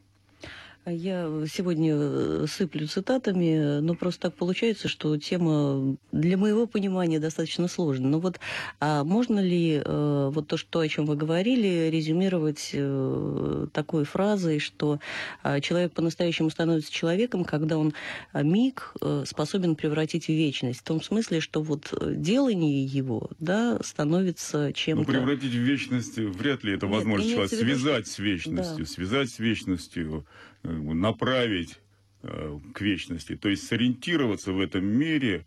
Я 0.91 1.45
сегодня 1.51 1.93
э, 1.95 2.45
сыплю 2.49 2.87
цитатами, 2.87 3.79
но 3.79 3.95
просто 3.95 4.23
так 4.23 4.35
получается, 4.35 4.87
что 4.87 5.17
тема 5.17 5.97
для 6.11 6.37
моего 6.37 6.67
понимания 6.67 7.19
достаточно 7.19 7.67
сложная. 7.67 8.09
Но 8.09 8.19
вот 8.19 8.39
а 8.79 9.03
можно 9.03 9.39
ли 9.39 9.81
э, 9.83 10.29
вот 10.33 10.47
то, 10.47 10.57
что, 10.57 10.79
о 10.79 10.87
чем 10.87 11.05
вы 11.05 11.15
говорили, 11.15 11.89
резюмировать 11.89 12.71
э, 12.73 13.67
такой 13.73 14.05
фразой, 14.05 14.59
что 14.59 14.99
э, 15.43 15.61
человек 15.61 15.93
по-настоящему 15.93 16.49
становится 16.49 16.91
человеком, 16.91 17.43
когда 17.43 17.77
он 17.77 17.93
э, 18.33 18.43
миг 18.43 18.93
способен 19.25 19.75
превратить 19.75 20.25
в 20.25 20.29
вечность? 20.29 20.79
В 20.79 20.83
том 20.83 21.01
смысле, 21.01 21.39
что 21.39 21.61
вот 21.61 21.93
делание 22.01 22.83
его 22.83 23.29
да, 23.39 23.79
становится 23.83 24.73
чем-то... 24.73 25.11
Ну, 25.11 25.19
превратить 25.19 25.51
в 25.51 25.59
вечность 25.59 26.17
вряд 26.17 26.63
ли 26.63 26.73
это 26.73 26.87
возможно. 26.87 27.25
Нет, 27.25 27.49
связать 27.49 28.07
с 28.07 28.19
вечностью, 28.19 28.85
да. 28.85 28.91
связать 28.91 29.29
с 29.29 29.39
вечностью 29.39 30.25
Э, 30.63 30.71
направить 30.71 31.79
э, 32.23 32.59
к 32.73 32.81
вечности, 32.81 33.37
то 33.37 33.47
есть 33.47 33.65
сориентироваться 33.65 34.51
в 34.51 34.59
этом 34.59 34.85
мире 34.85 35.45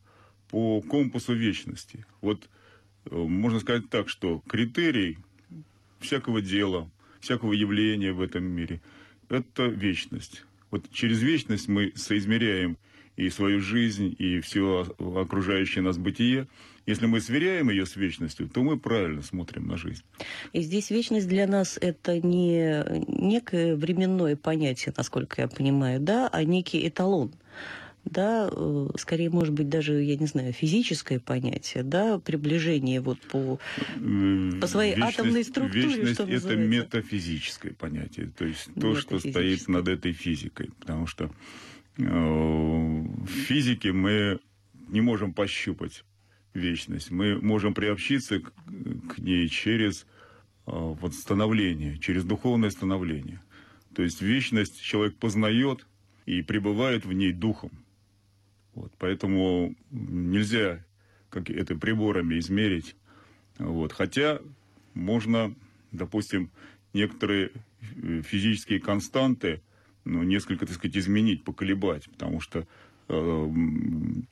по 0.49 0.81
компасу 0.81 1.35
вечности. 1.35 2.07
Вот 2.23 2.49
э, 3.05 3.15
можно 3.15 3.61
сказать 3.61 3.91
так, 3.91 4.09
что 4.09 4.43
критерий 4.49 5.19
всякого 6.01 6.41
дела, 6.41 6.91
всякого 7.21 7.53
явления 7.53 8.13
в 8.13 8.23
этом 8.23 8.45
мире– 8.45 8.81
это 9.29 9.67
вечность. 9.67 10.45
Вот 10.71 10.91
через 10.91 11.21
вечность 11.21 11.69
мы 11.69 11.93
соизмеряем 11.95 12.79
и 13.17 13.31
свою 13.31 13.61
жизнь, 13.61 14.15
и 14.19 14.41
все 14.41 14.87
окружающее 14.99 15.83
нас 15.83 15.99
бытие, 15.99 16.47
если 16.87 17.07
мы 17.07 17.21
сверяем 17.21 17.71
ее 17.71 17.87
с 17.87 17.95
вечностью, 17.97 18.49
то 18.49 18.63
мы 18.63 18.79
правильно 18.79 19.23
смотрим 19.23 19.69
на 19.69 19.77
жизнь. 19.77 20.03
И 20.53 20.63
здесь 20.63 20.91
вечность 20.91 21.29
для 21.29 21.47
нас 21.47 21.79
это 21.81 22.19
не 22.19 22.85
некое 23.07 23.77
временное 23.77 24.35
понятие, 24.35 24.93
насколько 24.97 25.43
я 25.43 25.49
понимаю, 25.49 26.01
да, 26.01 26.29
а 26.29 26.43
некий 26.45 26.87
эталон. 26.87 27.33
Да, 28.05 28.51
э, 28.51 28.89
скорее, 28.99 29.31
может 29.31 29.55
быть, 29.55 29.69
даже, 29.69 30.03
я 30.03 30.17
не 30.17 30.27
знаю, 30.27 30.53
физическое 30.53 31.21
понятие, 31.21 31.85
да, 31.85 32.19
приближение 32.19 33.01
вот 33.01 33.21
по, 33.21 33.61
по 34.61 34.67
своей 34.67 34.97
вечность, 34.97 35.19
атомной 35.21 35.45
структуре, 35.45 35.83
вечность 35.83 36.15
что 36.15 36.25
это 36.25 36.57
метафизическое 36.57 37.73
понятие, 37.75 38.33
то 38.37 38.45
есть 38.45 38.71
то, 38.75 38.97
что 38.97 39.21
стоит 39.21 39.69
над 39.69 39.87
этой 39.87 40.11
физикой, 40.11 40.71
потому 40.81 41.07
что 41.07 41.31
в 41.97 43.27
физике 43.27 43.93
мы 43.93 44.41
не 44.89 45.01
можем 45.01 45.33
пощупать 45.33 46.05
вечность, 46.55 47.11
мы 47.11 47.41
можем 47.41 47.75
приобщиться 47.75 48.41
к, 48.41 48.53
к 49.09 49.19
ней 49.19 49.49
через 49.49 50.03
э, 50.03 50.05
вот 50.67 51.15
становление, 51.15 51.99
через 51.99 52.25
духовное 52.25 52.71
становление. 52.71 53.43
То 53.95 54.03
есть 54.03 54.23
вечность 54.23 54.81
человек 54.81 55.17
познает 55.17 55.87
и 56.27 56.43
пребывает 56.43 57.05
в 57.05 57.13
ней 57.13 57.33
духом. 57.33 57.71
Вот, 58.75 58.93
поэтому 58.99 59.75
нельзя 59.91 60.85
как 61.31 61.49
это 61.49 61.75
приборами 61.75 62.39
измерить. 62.39 62.95
Вот, 63.59 63.93
хотя 63.93 64.41
можно, 64.95 65.55
допустим, 65.91 66.51
некоторые 66.93 67.53
э, 67.97 68.23
физические 68.23 68.81
константы 68.81 69.63
ну, 70.05 70.23
несколько, 70.23 70.67
так 70.67 70.75
сказать, 70.75 70.97
изменить, 70.97 71.45
поколебать, 71.45 72.09
потому 72.11 72.41
что 72.41 72.67
э, 73.09 73.47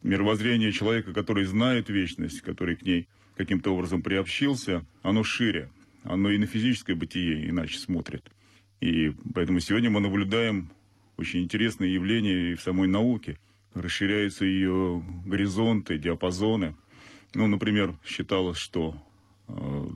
мировоззрение 0.03 0.73
человека, 0.73 1.12
который 1.12 1.45
знает 1.45 1.89
вечность, 1.89 2.41
который 2.41 2.77
к 2.77 2.83
ней 2.83 3.09
каким-то 3.37 3.75
образом 3.75 4.03
приобщился, 4.03 4.85
оно 5.03 5.23
шире, 5.23 5.71
оно 6.03 6.31
и 6.31 6.39
на 6.39 6.47
физическое 6.47 6.95
бытие 6.95 7.49
иначе 7.49 7.79
смотрит. 7.79 8.31
И 8.81 9.12
поэтому 9.35 9.61
сегодня 9.61 9.91
мы 9.91 10.00
наблюдаем 10.00 10.71
очень 11.17 11.43
интересные 11.43 11.95
явления 11.95 12.53
и 12.53 12.55
в 12.55 12.62
самой 12.62 12.89
науке– 12.89 13.39
расширяются 13.75 14.45
ее 14.45 15.03
горизонты, 15.25 15.99
диапазоны. 15.99 16.77
Ну, 17.35 17.47
например, 17.47 17.95
считалось, 18.05 18.59
что 18.59 18.97
э, 19.49 19.87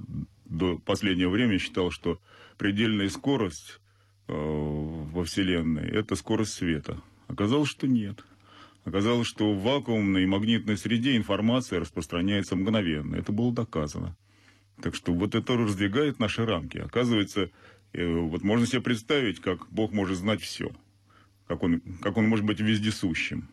до 0.45 0.78
последнего 0.78 1.31
времени 1.31 1.59
считалось, 1.59 1.95
что 1.95 2.21
предельная 2.57 3.09
скорость 3.09 3.81
во 4.26 5.25
Вселенной– 5.25 5.88
это 5.93 6.16
скорость 6.16 6.54
света. 6.54 7.00
Оказалось, 7.28 7.69
что 7.69 7.87
нет. 7.87 8.25
Оказалось, 8.85 9.26
что 9.26 9.52
в 9.52 9.62
вакуумной 9.62 10.25
и 10.25 10.26
магнитной 10.26 10.76
среде 10.76 11.16
информация 11.16 11.81
распространяется 11.81 12.54
мгновенно. 12.54 13.16
Это 13.16 13.33
было 13.33 13.52
доказано. 13.52 14.16
Так 14.83 14.95
что 14.95 15.12
вот 15.12 15.35
это 15.35 15.57
раздвигает 15.57 16.19
наши 16.19 16.45
рамки. 16.45 16.78
Оказывается, 16.78 17.50
э, 17.93 18.07
вот 18.07 18.43
можно 18.43 18.66
себе 18.66 18.83
представить, 18.83 19.40
как 19.40 19.66
Бог 19.71 19.93
может 19.93 20.19
знать 20.19 20.43
все. 20.43 20.71
Как 21.47 21.62
он, 21.62 21.81
как 22.02 22.16
он 22.16 22.28
может 22.28 22.45
быть 22.45 22.61
вездесущим. 22.61 23.49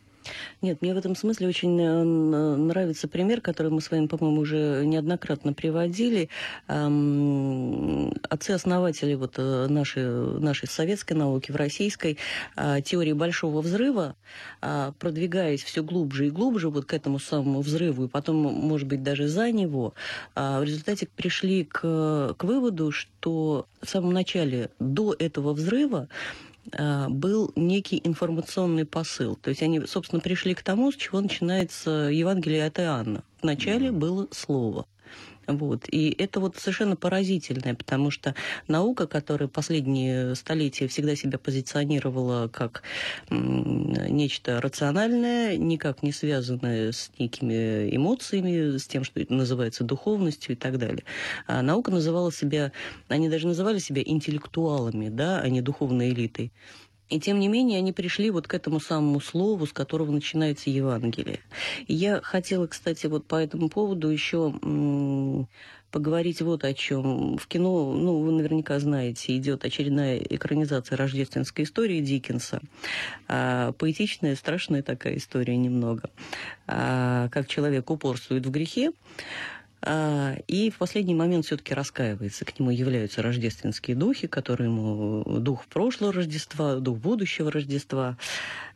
Нет, 0.61 0.81
мне 0.81 0.93
в 0.93 0.97
этом 0.97 1.15
смысле 1.15 1.47
очень 1.47 1.79
э, 1.81 2.03
нравится 2.03 3.07
пример, 3.07 3.41
который 3.41 3.71
мы 3.71 3.81
с 3.81 3.89
вами, 3.89 4.07
по-моему, 4.07 4.41
уже 4.41 4.83
неоднократно 4.85 5.53
приводили. 5.53 6.29
Отцы-основатели 8.29 9.15
вот 9.15 9.35
э, 9.37 9.67
нашей, 9.67 10.39
нашей 10.39 10.67
советской 10.67 11.13
науки, 11.13 11.51
в 11.51 11.55
российской, 11.55 12.17
а, 12.55 12.81
теории 12.81 13.13
Большого 13.13 13.61
Взрыва, 13.61 14.15
а, 14.61 14.93
продвигаясь 14.99 15.63
все 15.63 15.83
глубже 15.83 16.27
и 16.27 16.29
глубже 16.29 16.69
вот 16.69 16.85
к 16.85 16.93
этому 16.93 17.19
самому 17.19 17.61
взрыву, 17.61 18.05
и 18.05 18.07
потом, 18.07 18.37
может 18.37 18.87
быть, 18.87 19.03
даже 19.03 19.27
за 19.27 19.51
него, 19.51 19.93
а, 20.35 20.59
в 20.59 20.63
результате 20.63 21.07
пришли 21.07 21.63
к, 21.63 22.35
к 22.37 22.43
выводу, 22.43 22.91
что 22.91 23.65
в 23.81 23.89
самом 23.89 24.13
начале, 24.13 24.69
до 24.79 25.15
этого 25.17 25.53
взрыва, 25.53 26.07
Э, 26.07 26.50
был 27.09 27.51
некий 27.55 28.01
информационный 28.03 28.85
посыл. 28.85 29.35
То 29.35 29.49
есть 29.49 29.63
они, 29.63 29.81
собственно, 29.85 30.19
пришли 30.19 30.53
к 30.53 30.63
тому, 30.63 30.91
с 30.91 30.95
чего 30.95 31.21
начинается 31.21 32.09
Евангелие 32.11 32.65
от 32.65 32.79
Иоанна. 32.79 33.23
Вначале 33.41 33.91
было 33.91 34.27
слово. 34.31 34.85
Вот. 35.51 35.85
И 35.89 36.15
это 36.17 36.39
вот 36.39 36.57
совершенно 36.57 36.95
поразительное, 36.95 37.75
потому 37.75 38.11
что 38.11 38.35
наука, 38.67 39.07
которая 39.07 39.47
последние 39.47 40.35
столетия 40.35 40.87
всегда 40.87 41.15
себя 41.15 41.37
позиционировала 41.37 42.47
как 42.47 42.83
нечто 43.29 44.61
рациональное, 44.61 45.57
никак 45.57 46.03
не 46.03 46.11
связанное 46.11 46.91
с 46.91 47.11
некими 47.17 47.95
эмоциями, 47.95 48.77
с 48.77 48.87
тем, 48.87 49.03
что 49.03 49.21
называется 49.29 49.83
духовностью 49.83 50.53
и 50.53 50.55
так 50.55 50.77
далее. 50.77 51.03
А 51.47 51.61
наука 51.61 51.91
называла 51.91 52.31
себя, 52.31 52.71
они 53.07 53.29
даже 53.29 53.47
называли 53.47 53.79
себя 53.79 54.01
интеллектуалами, 54.05 55.09
да, 55.09 55.39
а 55.39 55.49
не 55.49 55.61
духовной 55.61 56.09
элитой. 56.09 56.51
И 57.11 57.19
тем 57.19 57.39
не 57.39 57.49
менее 57.49 57.79
они 57.79 57.91
пришли 57.91 58.31
вот 58.31 58.47
к 58.47 58.53
этому 58.53 58.79
самому 58.79 59.19
слову, 59.19 59.67
с 59.67 59.73
которого 59.73 60.11
начинается 60.11 60.69
Евангелие. 60.69 61.41
И 61.85 61.93
я 61.93 62.21
хотела, 62.21 62.67
кстати, 62.67 63.05
вот 63.07 63.25
по 63.25 63.35
этому 63.35 63.67
поводу 63.67 64.07
еще 64.07 64.53
поговорить 65.91 66.41
вот 66.41 66.63
о 66.63 66.73
чем. 66.73 67.37
В 67.37 67.47
кино, 67.47 67.93
ну, 67.93 68.19
вы 68.19 68.31
наверняка 68.31 68.79
знаете, 68.79 69.35
идет 69.35 69.65
очередная 69.65 70.19
экранизация 70.19 70.95
рождественской 70.95 71.65
истории 71.65 71.99
Диккенса. 71.99 72.61
А, 73.27 73.73
поэтичная, 73.73 74.37
страшная 74.37 74.81
такая 74.81 75.17
история 75.17 75.57
немного. 75.57 76.09
А, 76.65 77.27
как 77.27 77.47
человек 77.47 77.89
упорствует 77.89 78.45
в 78.45 78.51
грехе, 78.51 78.93
и 79.85 80.71
в 80.73 80.77
последний 80.77 81.15
момент 81.15 81.45
все-таки 81.45 81.73
раскаивается. 81.73 82.45
К 82.45 82.59
нему 82.59 82.69
являются 82.69 83.21
рождественские 83.21 83.95
духи, 83.95 84.27
которые 84.27 84.69
ему 84.69 85.23
дух 85.39 85.65
прошлого 85.65 86.13
Рождества, 86.13 86.75
дух 86.75 86.97
будущего 86.99 87.51
Рождества. 87.51 88.17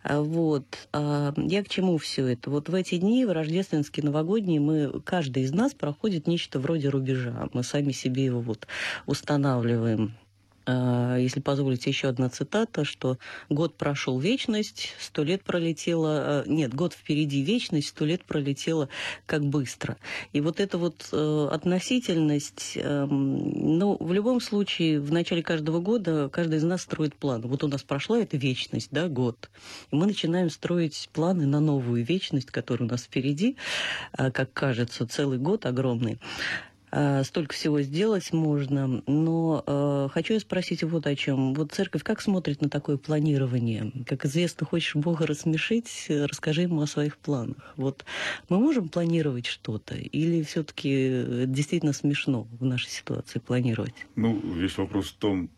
А, 0.03 0.21
вот. 0.21 0.65
А, 0.93 1.33
я 1.37 1.63
к 1.63 1.69
чему 1.69 1.97
все 1.97 2.27
это? 2.27 2.49
Вот 2.49 2.69
в 2.69 2.75
эти 2.75 2.97
дни, 2.97 3.25
в 3.25 3.31
рождественские, 3.31 4.05
новогодние, 4.05 4.59
мы, 4.59 5.01
каждый 5.01 5.43
из 5.43 5.51
нас 5.51 5.73
проходит 5.73 6.27
нечто 6.27 6.59
вроде 6.59 6.89
рубежа. 6.89 7.49
Мы 7.53 7.63
сами 7.63 7.91
себе 7.91 8.25
его 8.25 8.39
вот 8.39 8.67
устанавливаем 9.05 10.13
а, 10.13 10.24
если 10.67 11.39
позволите, 11.39 11.89
еще 11.89 12.07
одна 12.07 12.29
цитата, 12.29 12.85
что 12.85 13.17
год 13.49 13.75
прошел 13.75 14.19
вечность, 14.19 14.93
сто 14.99 15.23
лет 15.23 15.43
пролетело, 15.43 16.09
а, 16.17 16.43
нет, 16.47 16.73
год 16.73 16.93
впереди 16.93 17.41
вечность, 17.41 17.89
сто 17.89 18.05
лет 18.05 18.23
пролетело 18.23 18.89
как 19.25 19.45
быстро. 19.45 19.97
И 20.33 20.41
вот 20.41 20.59
эта 20.59 20.77
вот 20.77 21.07
э, 21.11 21.47
относительность, 21.51 22.73
эм, 22.75 23.77
ну, 23.77 23.97
в 23.99 24.11
любом 24.11 24.41
случае, 24.41 24.99
в 24.99 25.11
начале 25.11 25.43
каждого 25.43 25.79
года 25.79 26.29
каждый 26.29 26.57
из 26.57 26.63
нас 26.63 26.81
строит 26.81 27.15
план. 27.15 27.41
Вот 27.41 27.63
у 27.63 27.67
нас 27.67 27.83
прошла 27.83 28.19
эта 28.19 28.37
вечность, 28.37 28.89
да, 28.91 29.07
год, 29.07 29.49
и 29.91 29.95
мы 29.95 30.07
начинаем 30.07 30.49
строить 30.49 31.09
планы 31.13 31.45
на 31.45 31.59
новую 31.59 32.03
вечность, 32.03 32.51
которая 32.51 32.87
у 32.87 32.91
нас 32.91 33.03
впереди, 33.03 33.55
а, 34.13 34.31
как 34.31 34.51
кажется, 34.53 35.07
целый 35.07 35.37
год 35.37 35.65
огромный. 35.65 36.19
Э, 36.97 37.25
столько 37.25 37.53
всего 37.53 37.81
сделать 37.81 38.31
можно. 38.31 39.03
Но 39.05 39.63
э, 39.67 40.07
хочу 40.13 40.35
я 40.35 40.39
спросить 40.39 40.81
вот 40.83 41.05
о 41.07 41.15
чем. 41.15 41.53
Вот 41.53 41.73
церковь 41.73 42.03
как 42.03 42.21
смотрит 42.21 42.61
на 42.61 42.69
такое 42.69 42.95
планирование? 42.95 43.91
Как 44.05 44.23
известно, 44.25 44.65
хочешь 44.65 44.95
Бога 44.95 45.27
рассмешить, 45.27 46.05
расскажи 46.07 46.61
ему 46.61 46.81
о 46.81 46.87
своих 46.87 47.17
планах. 47.17 47.73
Вот 47.75 48.05
мы 48.47 48.59
можем 48.59 48.87
планировать 48.87 49.45
что-то? 49.45 49.95
Или 49.95 50.41
все-таки 50.43 51.45
действительно 51.47 51.91
смешно 51.91 52.47
в 52.57 52.63
нашей 52.63 52.89
ситуации 52.89 53.39
планировать? 53.39 54.05
Ну, 54.15 54.39
весь 54.53 54.77
вопрос 54.77 55.07
в 55.07 55.15
том, 55.15 55.49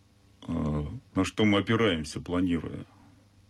э, 0.47 0.85
на 1.13 1.23
что 1.23 1.45
мы 1.45 1.59
опираемся, 1.59 2.19
планируя. 2.19 2.83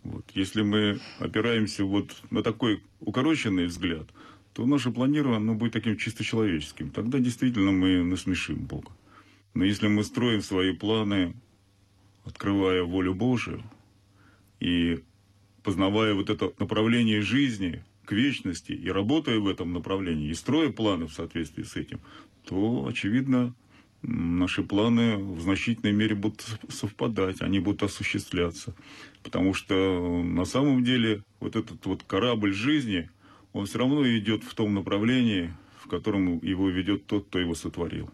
Вот. 0.03 0.25
Если 0.33 0.61
мы 0.61 0.99
опираемся 1.19 1.85
вот 1.85 2.17
на 2.31 2.43
такой 2.43 2.83
укороченный 2.99 3.67
взгляд– 3.67 4.07
то 4.57 4.65
наше 4.65 4.89
планирование 4.89 5.37
оно 5.37 5.53
будет 5.53 5.73
таким 5.73 5.97
чисто 5.97 6.23
человеческим. 6.23 6.89
Тогда 6.89 7.19
действительно 7.19 7.71
мы 7.71 8.01
насмешим 8.01 8.55
Бога. 8.55 8.91
Но 9.53 9.63
если 9.63 9.87
мы 9.87 10.03
строим 10.03 10.41
свои 10.41 10.73
планы, 10.73 11.35
открывая 12.25 12.81
волю 12.81 13.13
Божию 13.13 13.61
и 14.59 15.03
познавая 15.61 16.15
вот 16.15 16.31
это 16.31 16.51
направление 16.57 17.21
жизни 17.21 17.83
к 18.03 18.13
вечности 18.13 18.71
и 18.71 18.89
работая 18.89 19.37
в 19.37 19.47
этом 19.47 19.73
направлении, 19.73 20.31
и 20.31 20.33
строя 20.33 20.71
планы 20.71 21.05
в 21.05 21.13
соответствии 21.13 21.61
с 21.61 21.75
этим, 21.75 21.99
то, 22.43 22.87
очевидно, 22.87 23.53
наши 24.01 24.63
планы 24.63 25.17
в 25.17 25.39
значительной 25.39 25.93
мере 25.93 26.15
будут 26.15 26.43
совпадать, 26.69 27.43
они 27.43 27.59
будут 27.59 27.83
осуществляться. 27.83 28.73
Потому 29.21 29.53
что 29.53 30.23
на 30.23 30.45
самом 30.45 30.83
деле 30.83 31.23
вот 31.39 31.55
этот 31.55 31.85
вот 31.85 32.01
корабль 32.01 32.53
жизни– 32.53 33.11
он 33.57 33.65
все 33.65 33.79
равно 33.79 34.07
идет 34.07 34.43
в 34.43 34.53
том 34.53 34.73
направлении, 34.75 35.51
в 35.81 35.87
котором 35.87 36.39
его 36.43 36.69
ведет 36.69 37.07
тот, 37.07 37.25
кто 37.27 37.39
его 37.39 37.55
сотворил. 37.55 38.09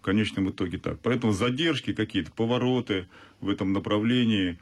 В 0.00 0.02
конечном 0.02 0.50
итоге 0.50 0.78
так. 0.78 1.00
Поэтому 1.00 1.32
задержки 1.32 1.94
какие-то, 1.94 2.30
повороты 2.32 3.08
в 3.40 3.48
этом 3.48 3.72
направлении, 3.72 4.58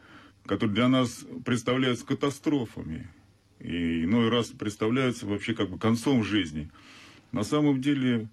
которые 0.46 0.74
для 0.74 0.88
нас 0.88 1.26
представляются 1.44 2.06
катастрофами, 2.06 3.08
и 3.58 4.04
иной 4.04 4.28
раз 4.28 4.48
представляются 4.48 5.26
вообще 5.26 5.54
как 5.54 5.70
бы 5.70 5.78
концом 5.78 6.22
жизни. 6.22 6.70
На 7.32 7.42
самом 7.42 7.80
деле 7.80 8.28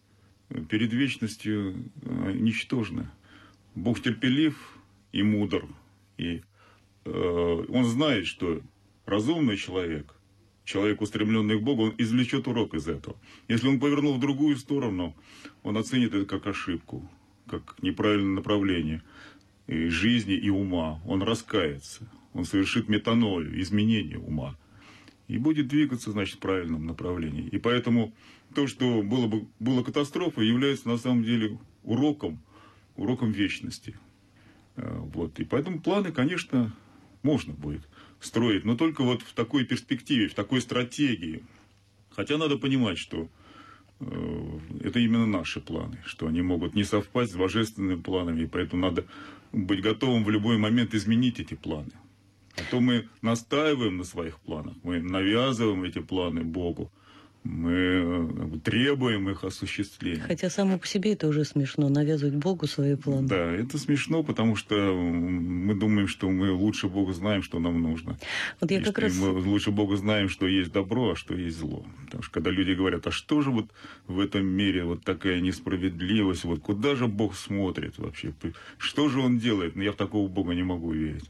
перед 0.70 0.94
вечностью 0.94 1.74
э, 2.02 2.34
ничтожны. 2.34 3.10
Бог 3.74 4.00
терпелив 4.00 4.78
и 5.12 5.24
мудр, 5.24 5.66
и 6.18 6.44
э, 7.06 7.66
он 7.70 7.86
знает, 7.86 8.28
что 8.28 8.62
разумный 9.06 9.58
человек, 9.58 10.14
человек, 10.66 11.02
устремленный 11.02 11.60
к 11.60 11.64
Богу, 11.64 11.84
он 11.84 11.96
извлечет 11.98 12.48
урок 12.48 12.74
из 12.74 12.88
этого. 12.88 13.18
Если 13.48 13.68
он 13.68 13.80
повернул 13.80 14.16
в 14.16 14.20
другую 14.20 14.58
сторону, 14.58 15.16
он 15.64 15.78
оценит 15.78 16.14
это 16.14 16.26
как 16.26 16.48
ошибку, 16.48 17.10
как 17.48 17.76
неправильное 17.82 18.36
направление 18.36 19.04
и 19.68 19.88
жизни 19.88 20.36
и 20.36 20.50
ума. 20.50 21.02
Он 21.06 21.22
раскается, 21.22 22.10
он 22.34 22.46
совершит 22.46 22.90
метанолию, 22.90 23.60
изменение 23.62 24.18
ума. 24.18 24.58
И 25.28 25.38
будет 25.38 25.68
двигаться, 25.68 26.12
значит, 26.12 26.36
в 26.36 26.40
правильном 26.40 26.86
направлении. 26.86 27.48
И 27.48 27.58
поэтому 27.58 28.14
то, 28.54 28.68
что 28.68 29.02
было, 29.02 29.28
бы, 29.28 29.48
было 29.60 29.84
катастрофой, 29.84 30.48
является 30.48 30.88
на 30.90 30.98
самом 30.98 31.24
деле 31.24 31.58
уроком, 31.84 32.42
уроком 32.98 33.32
вечности. 33.32 33.96
Э, 34.76 35.00
вот. 35.00 35.40
И 35.40 35.46
поэтому 35.46 35.80
планы, 35.82 36.12
конечно, 36.12 36.76
можно 37.24 37.54
будет 37.54 37.88
строить, 38.26 38.66
но 38.66 38.76
только 38.76 39.04
вот 39.04 39.22
в 39.22 39.34
такой 39.34 39.66
перспективе, 39.66 40.28
в 40.28 40.34
такой 40.34 40.62
стратегии. 40.62 41.44
Хотя 42.10 42.38
надо 42.38 42.58
понимать, 42.58 42.98
что 42.98 43.28
э, 44.00 44.60
это 44.82 45.00
именно 45.00 45.26
наши 45.26 45.60
планы, 45.60 45.98
что 46.06 46.28
они 46.28 46.42
могут 46.42 46.76
не 46.76 46.84
совпасть 46.84 47.32
с 47.32 47.36
божественными 47.36 48.02
планами, 48.02 48.44
и 48.44 48.48
поэтому 48.48 48.82
надо 48.82 49.06
быть 49.52 49.82
готовым 49.82 50.24
в 50.24 50.30
любой 50.30 50.58
момент 50.58 50.94
изменить 50.94 51.40
эти 51.40 51.54
планы. 51.54 51.92
А 52.56 52.62
то 52.70 52.80
мы 52.80 53.10
настаиваем 53.22 53.98
на 53.98 54.04
своих 54.04 54.40
планах, 54.40 54.76
мы 54.84 55.02
навязываем 55.02 55.84
эти 55.84 56.00
планы 56.00 56.44
Богу, 56.44 56.92
мы 57.44 57.72
э, 57.74 58.60
требуем 58.64 59.30
их 59.30 59.44
осуществления. 59.44 60.22
Хотя 60.22 60.50
само 60.50 60.78
по 60.78 60.88
себе 60.88 61.14
это 61.14 61.28
уже 61.28 61.44
смешно, 61.44 61.90
навязывать 61.90 62.36
Богу 62.36 62.68
свои 62.68 62.96
планы. 62.96 63.28
Да, 63.28 63.52
это 63.52 63.78
смешно, 63.78 64.24
потому 64.24 64.56
что 64.56 64.76
мы 64.76 65.76
думаем, 65.76 66.08
что 66.08 66.30
мы 66.30 66.52
лучше 66.52 66.88
Бога 66.88 67.14
знаем, 67.14 67.44
что 67.44 67.60
нам 67.60 67.82
нужно. 67.82 68.18
Вот 68.62 68.72
я 68.72 68.80
И 68.80 68.84
как 68.84 69.00
раз... 69.00 69.16
Мы 69.16 69.32
лучше 69.32 69.72
Бога 69.72 69.98
знаем, 69.98 70.30
что 70.30 70.48
есть 70.48 70.72
добро, 70.72 71.12
а 71.12 71.16
что 71.16 71.36
есть 71.36 71.58
зло. 71.58 71.86
Потому 72.06 72.24
что 72.24 72.32
когда 72.32 72.50
люди 72.50 72.72
говорят, 72.72 73.06
а 73.08 73.12
что 73.12 73.42
же 73.42 73.52
вот 73.52 73.66
в 74.08 74.20
этом 74.20 74.46
мире 74.46 74.86
вот 74.86 75.04
такая 75.04 75.42
несправедливость, 75.42 76.46
вот 76.46 76.62
куда 76.62 76.96
же 76.96 77.08
Бог 77.08 77.36
смотрит 77.36 77.98
вообще, 77.98 78.34
что 78.78 79.10
же 79.10 79.20
Он 79.20 79.38
делает? 79.38 79.76
Ну, 79.76 79.82
я 79.84 79.92
в 79.92 79.98
такого 79.98 80.30
Бога 80.30 80.54
не 80.54 80.64
могу 80.64 80.94
верить. 80.94 81.30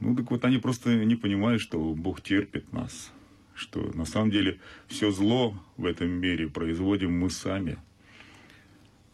Ну, 0.00 0.16
так 0.16 0.30
вот 0.30 0.44
они 0.44 0.58
просто 0.58 0.94
не 0.96 1.16
понимают, 1.16 1.62
что 1.62 1.78
Бог 1.94 2.20
терпит 2.20 2.72
нас 2.72 3.12
что 3.58 3.90
на 3.94 4.04
самом 4.04 4.30
деле 4.30 4.60
все 4.86 5.10
зло 5.10 5.60
в 5.76 5.84
этом 5.84 6.08
мире 6.08 6.48
производим 6.48 7.12
мы 7.18 7.28
сами. 7.28 7.78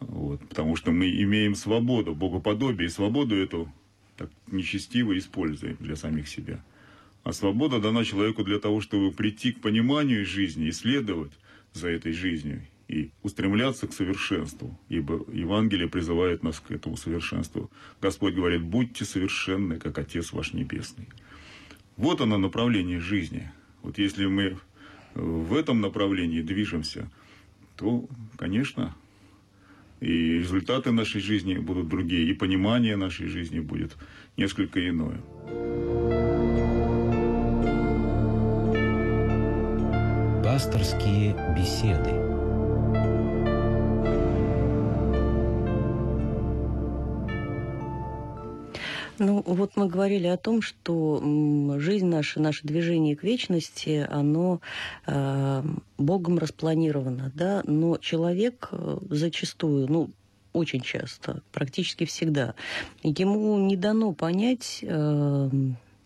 Вот, 0.00 0.46
потому 0.48 0.76
что 0.76 0.92
мы 0.92 1.10
имеем 1.10 1.54
свободу, 1.54 2.14
богоподобие, 2.14 2.86
и 2.86 2.90
свободу 2.90 3.34
эту 3.36 3.72
так 4.16 4.30
нечестиво 4.48 5.16
используем 5.16 5.76
для 5.80 5.96
самих 5.96 6.28
себя. 6.28 6.62
А 7.24 7.32
свобода 7.32 7.80
дана 7.80 8.04
человеку 8.04 8.44
для 8.44 8.58
того, 8.58 8.82
чтобы 8.82 9.12
прийти 9.12 9.52
к 9.52 9.62
пониманию 9.62 10.26
жизни, 10.26 10.68
исследовать 10.68 11.32
за 11.72 11.88
этой 11.88 12.12
жизнью 12.12 12.66
и 12.86 13.10
устремляться 13.22 13.86
к 13.86 13.94
совершенству, 13.94 14.78
ибо 14.90 15.24
Евангелие 15.32 15.88
призывает 15.88 16.42
нас 16.42 16.60
к 16.60 16.70
этому 16.70 16.98
совершенству. 16.98 17.70
Господь 18.02 18.34
говорит, 18.34 18.62
будьте 18.62 19.06
совершенны, 19.06 19.78
как 19.78 19.98
Отец 19.98 20.32
ваш 20.32 20.52
Небесный. 20.52 21.08
Вот 21.96 22.20
оно 22.20 22.36
направление 22.36 23.00
жизни– 23.00 23.50
вот 23.84 23.98
если 23.98 24.26
мы 24.26 24.56
в 25.14 25.54
этом 25.54 25.80
направлении 25.80 26.40
движемся, 26.40 27.08
то, 27.76 28.08
конечно, 28.36 28.96
и 30.00 30.38
результаты 30.38 30.90
нашей 30.90 31.20
жизни 31.20 31.58
будут 31.58 31.88
другие, 31.88 32.28
и 32.28 32.34
понимание 32.34 32.96
нашей 32.96 33.28
жизни 33.28 33.60
будет 33.60 33.96
несколько 34.36 34.88
иное. 34.88 35.20
Пасторские 40.42 41.34
беседы. 41.56 42.23
Ну, 49.18 49.42
вот 49.46 49.72
мы 49.76 49.86
говорили 49.86 50.26
о 50.26 50.36
том, 50.36 50.60
что 50.60 51.22
жизнь 51.78 52.06
наша, 52.06 52.40
наше 52.40 52.66
движение 52.66 53.14
к 53.14 53.22
вечности, 53.22 54.06
оно 54.10 54.60
э, 55.06 55.62
Богом 55.98 56.38
распланировано, 56.38 57.30
да, 57.34 57.62
но 57.64 57.96
человек 57.98 58.68
э, 58.72 58.98
зачастую, 59.10 59.86
ну, 59.88 60.10
очень 60.52 60.80
часто, 60.80 61.42
практически 61.52 62.06
всегда, 62.06 62.54
ему 63.02 63.58
не 63.58 63.76
дано 63.76 64.12
понять 64.12 64.80
э, 64.82 65.50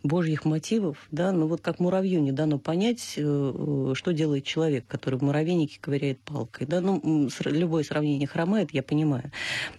Божьих 0.02 0.44
мотивов, 0.44 0.96
да, 1.10 1.32
ну 1.32 1.48
вот 1.48 1.60
как 1.60 1.80
муравью 1.80 2.22
не 2.22 2.30
дано 2.30 2.58
понять, 2.58 3.14
э, 3.16 3.92
что 3.94 4.12
делает 4.12 4.44
человек, 4.44 4.86
который 4.86 5.18
в 5.18 5.22
муравейнике 5.22 5.78
ковыряет 5.80 6.20
палкой, 6.20 6.66
да, 6.66 6.80
ну 6.80 7.28
любое 7.44 7.82
сравнение 7.82 8.28
хромает, 8.28 8.70
я 8.72 8.82
понимаю. 8.84 9.32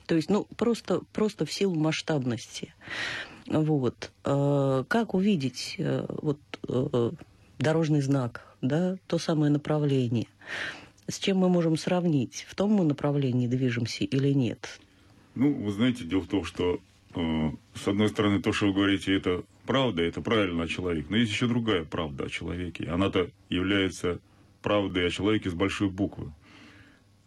То 0.08 0.16
есть, 0.16 0.30
ну 0.30 0.46
просто, 0.58 1.02
просто 1.14 1.46
в 1.46 1.54
силу 1.54 1.76
масштабности. 1.76 2.74
Вот. 3.48 4.12
Э, 4.26 4.84
как 4.88 5.14
увидеть 5.14 5.76
э, 5.78 6.06
вот 6.22 6.40
дорожный 7.58 8.02
знак, 8.02 8.56
да, 8.62 8.98
то 9.08 9.18
самое 9.20 9.52
направление? 9.52 10.28
С 11.08 11.18
чем 11.18 11.38
мы 11.38 11.50
можем 11.50 11.78
сравнить? 11.78 12.46
В 12.48 12.56
том 12.56 12.72
мы 12.72 12.84
направлении 12.84 13.48
движемся 13.48 14.04
или 14.04 14.34
нет? 14.34 14.80
Ну, 15.36 15.54
вы 15.54 15.72
знаете, 15.72 16.04
дело 16.04 16.22
в 16.22 16.28
том, 16.28 16.44
что 16.44 16.80
с 17.16 17.88
одной 17.88 18.10
стороны, 18.10 18.40
то, 18.42 18.54
что 18.54 18.68
вы 18.68 18.74
говорите, 18.74 19.16
это 19.16 19.44
правда, 19.70 20.02
это 20.02 20.20
правильно 20.24 20.64
о 20.64 20.68
человеке. 20.68 21.06
Но 21.12 21.18
есть 21.18 21.32
еще 21.32 21.46
другая 21.46 21.84
правда 21.84 22.24
о 22.24 22.30
человеке. 22.30 22.90
Она-то 22.90 23.30
является 23.50 24.20
правдой 24.64 25.06
о 25.06 25.12
человеке 25.12 25.52
с 25.52 25.54
большой 25.54 25.92
буквы. 25.92 26.34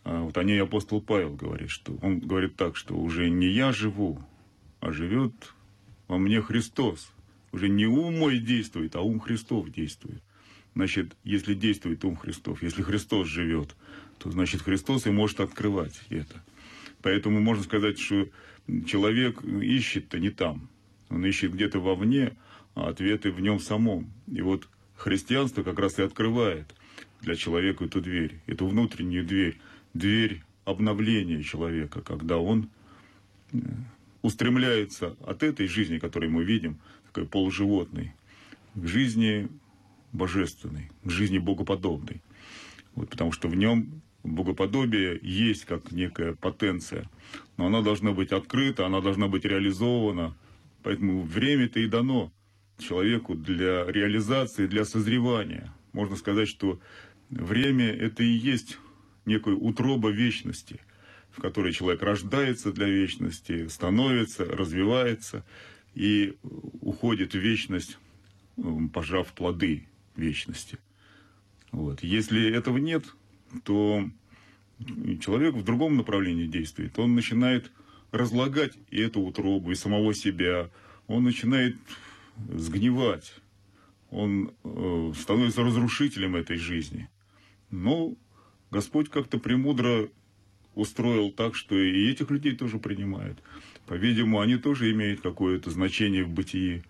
А 0.03 0.23
вот 0.23 0.37
о 0.37 0.43
ней 0.43 0.61
апостол 0.61 1.01
Павел 1.01 1.37
говорит, 1.37 1.71
что 1.71 1.97
он 2.03 2.19
говорит 2.19 2.57
так, 2.57 2.75
что 2.75 2.97
уже 2.97 3.31
не 3.31 3.47
я 3.47 3.71
живу, 3.71 4.21
а 4.81 4.91
живет 4.91 5.33
во 6.09 6.19
мне 6.19 6.43
Христос. 6.43 7.13
Уже 7.53 7.69
не 7.69 7.87
ум 7.87 8.19
мой 8.19 8.41
действует, 8.41 8.97
а 8.97 9.03
ум 9.03 9.21
Христов 9.21 9.71
действует. 9.71 10.21
Значит, 10.75 11.17
если 11.23 11.55
действует 11.55 12.05
ум 12.05 12.17
Христов, 12.17 12.61
если 12.65 12.83
Христос 12.83 13.29
живет, 13.29 13.77
то 14.19 14.33
значит 14.33 14.63
Христос 14.63 15.07
и 15.07 15.11
может 15.11 15.39
открывать 15.39 16.01
это. 16.09 16.43
Поэтому 17.03 17.41
можно 17.41 17.63
сказать, 17.63 18.01
что 18.01 18.27
человек 18.85 19.45
ищет-то 19.45 20.19
не 20.19 20.31
там. 20.31 20.69
Он 21.13 21.25
ищет 21.27 21.53
где-то 21.53 21.79
вовне, 21.79 22.33
а 22.75 22.89
ответы 22.89 23.31
в 23.31 23.41
нем 23.41 23.61
самом. 23.61 24.11
И 24.27 24.41
вот 24.41 24.69
христианство 24.97 25.63
как 25.63 25.79
раз 25.79 25.99
и 25.99 26.03
открывает 26.03 26.75
для 27.21 27.37
человека 27.37 27.85
эту 27.85 28.01
дверь, 28.01 28.41
эту 28.47 28.67
внутреннюю 28.67 29.25
дверь, 29.25 29.59
дверь 29.93 30.43
обновления 30.65 31.43
человека, 31.43 32.01
когда 32.01 32.39
он 32.39 32.71
э, 33.53 33.59
устремляется 34.23 35.17
от 35.27 35.43
этой 35.43 35.67
жизни, 35.67 35.99
которую 35.99 36.33
мы 36.33 36.45
видим, 36.45 36.79
такой 37.07 37.27
полуживотной, 37.27 38.15
к 38.75 38.87
жизни 38.87 39.49
божественной, 40.13 40.91
к 41.05 41.11
жизни 41.11 41.39
богоподобной. 41.39 42.23
Вот, 42.95 43.11
потому 43.11 43.33
что 43.33 43.49
в 43.49 43.55
нем 43.55 44.01
богоподобие 44.23 45.19
есть 45.21 45.67
как 45.67 45.93
некая 45.93 46.35
потенция, 46.35 47.09
но 47.57 47.67
она 47.67 47.83
должна 47.83 48.13
быть 48.13 48.33
открыта, 48.33 48.87
она 48.87 49.01
должна 49.01 49.29
быть 49.29 49.45
реализована, 49.45 50.35
Поэтому 50.83 51.23
время-то 51.23 51.81
и 51.81 51.87
дано 51.87 52.33
человеку 52.79 53.35
для 53.35 53.85
реализации, 53.87 54.67
для 54.67 54.85
созревания. 54.85 55.73
Можно 55.93 56.17
сказать, 56.17 56.49
что 56.49 56.81
время– 57.31 57.93
это 57.93 58.23
и 58.23 58.31
есть 58.33 58.79
некая 59.25 59.55
утроба 59.55 60.11
вечности, 60.11 60.81
в 61.31 61.41
которой 61.41 61.73
человек 61.73 62.03
рождается 62.03 62.73
для 62.73 62.89
вечности, 62.89 63.69
становится, 63.69 64.45
развивается 64.45 65.45
и 65.95 66.37
уходит 66.81 67.35
в 67.35 67.39
вечность, 67.39 67.99
пожав 68.93 69.33
плоды 69.33 69.87
вечности. 70.17 70.79
Вот. 71.71 72.03
Если 72.03 72.53
этого 72.53 72.79
нет, 72.79 73.05
то 73.65 74.09
человек 75.21 75.55
в 75.55 75.65
другом 75.65 75.97
направлении 75.97 76.47
действует. 76.47 76.99
Он 76.99 77.15
начинает 77.15 77.71
разлагать 78.13 78.73
и 78.91 79.01
эту 79.01 79.21
утробу, 79.21 79.73
и 79.73 79.75
самого 79.75 80.15
себя. 80.15 80.71
Он 81.09 81.25
начинает 81.25 81.77
сгнивать. 82.49 83.35
Он 84.11 84.53
э, 84.63 85.13
становится 85.19 85.65
разрушителем 85.65 86.37
этой 86.37 86.57
жизни. 86.57 87.09
Но 87.71 88.15
Господь 88.71 89.09
как-то 89.09 89.39
премудро 89.39 90.09
устроил 90.75 91.31
так, 91.33 91.55
что 91.55 91.77
и 91.77 92.11
этих 92.11 92.31
людей 92.31 92.55
тоже 92.55 92.79
принимают. 92.79 93.43
По-видимому, 93.87 94.41
они 94.41 94.57
тоже 94.57 94.93
имеют 94.93 95.21
какое-то 95.21 95.71
значение 95.71 96.25
в 96.25 96.31
бытии. 96.31 96.83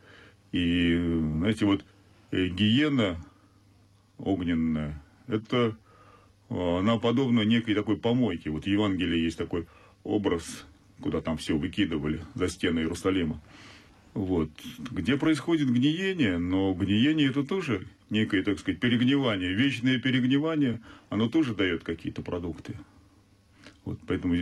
И, 0.50 0.94
знаете, 1.38 1.64
вот 1.64 1.85
э, 2.32 2.48
гиена, 2.48 3.24
огненная, 4.18 5.02
это 5.26 5.76
а, 6.52 6.78
она 6.80 6.98
подобна 6.98 7.42
некой 7.42 7.74
такой 7.74 7.96
помойке. 7.96 8.50
Вот 8.50 8.64
в 8.64 8.66
Евангелии 8.66 9.20
есть 9.20 9.38
такой 9.38 9.66
образ, 10.04 10.66
куда 11.03 11.21
там 11.21 11.37
все 11.37 11.57
выкидывали 11.57 12.25
за 12.35 12.49
стены 12.49 12.81
Иерусалима. 12.81 13.41
Вот. 14.15 14.51
Где 14.91 15.17
происходит 15.17 15.71
гниение, 15.71 16.38
но 16.38 16.73
гниение 16.75 17.29
это 17.29 17.45
тоже 17.45 17.87
некое, 18.11 18.43
так 18.43 18.59
сказать, 18.59 18.81
перегнивание. 18.81 19.53
Вечное 19.53 19.99
перегнивание, 19.99 20.81
оно 21.09 21.29
тоже 21.29 21.55
дает 21.55 21.83
какие-то 21.83 22.23
продукты. 22.23 22.77
Вот, 23.85 23.99
поэтому, 24.07 24.35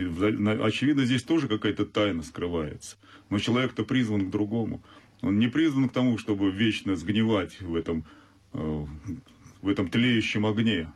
очевидно, 0.63 1.05
здесь 1.05 1.23
тоже 1.23 1.47
какая-то 1.47 1.85
тайна 1.85 2.21
скрывается. 2.21 2.97
Но 3.29 3.39
человек-то 3.39 3.83
призван 3.83 4.27
к 4.27 4.29
другому. 4.29 4.81
Он 5.21 5.39
не 5.39 5.47
призван 5.47 5.89
к 5.89 5.93
тому, 5.93 6.17
чтобы 6.17 6.51
вечно 6.51 6.95
сгнивать 6.95 7.59
в 7.61 7.75
этом, 7.75 8.05
э, 8.53 8.85
в 9.61 9.67
этом 9.67 9.89
тлеющем 9.89 10.45
огне, 10.45 10.91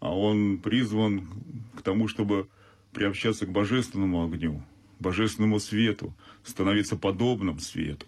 а 0.00 0.16
он 0.16 0.58
призван 0.58 1.28
к 1.76 1.82
тому, 1.82 2.08
чтобы 2.08 2.48
приобщаться 2.92 3.46
к 3.46 3.52
божественному 3.52 4.24
огню, 4.24 4.62
божественному 4.98 5.60
свету, 5.60 6.14
становиться 6.44 6.96
подобным 6.96 7.58
свету. 7.58 8.06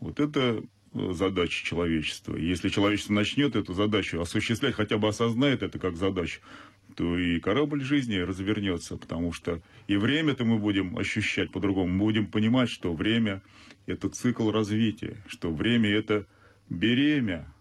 Вот 0.00 0.20
это 0.20 0.62
э, 0.94 1.12
задача 1.12 1.64
человечества. 1.64 2.36
Если 2.36 2.68
человечество 2.68 3.12
начнет 3.14 3.56
эту 3.56 3.74
задачу 3.74 4.20
осуществлять, 4.20 4.74
хотя 4.74 4.98
бы 4.98 5.08
осознает 5.08 5.62
это 5.62 5.78
как 5.78 5.96
задачу, 5.96 6.40
то 6.94 7.18
и 7.18 7.38
корабль 7.40 7.82
жизни 7.82 8.16
развернется, 8.16 8.96
потому 8.96 9.32
что 9.32 9.60
и 9.86 9.96
время-то 9.96 10.44
мы 10.44 10.58
будем 10.58 10.96
ощущать 10.96 11.50
по-другому. 11.50 11.88
Мы 11.88 11.98
будем 11.98 12.26
понимать, 12.26 12.70
что 12.70 12.94
время– 12.94 13.42
это 13.86 14.08
цикл 14.08 14.50
развития, 14.50 15.16
что 15.28 15.52
время– 15.52 15.90
это 15.90 16.26
беремя. 16.70 17.52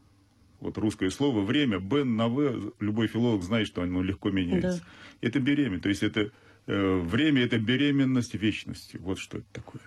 Вот 0.61 0.77
русское 0.77 1.09
слово 1.11 1.41
«время», 1.41 1.79
«бен» 1.79 2.15
на 2.15 2.27
«в», 2.27 2.73
любой 2.79 3.07
филолог 3.07 3.43
знает, 3.43 3.67
что 3.67 3.81
оно 3.81 4.01
легко 4.01 4.31
меняется. 4.31 4.79
Да. 5.21 5.27
Это 5.27 5.39
беремя, 5.39 5.79
то 5.79 5.89
есть 5.89 6.01
это 6.01 6.31
время– 6.67 7.43
это 7.45 7.57
беременность 7.57 8.35
вечности. 8.35 8.97
Вот 8.97 9.19
что 9.19 9.37
это 9.39 9.47
такое. 9.53 9.81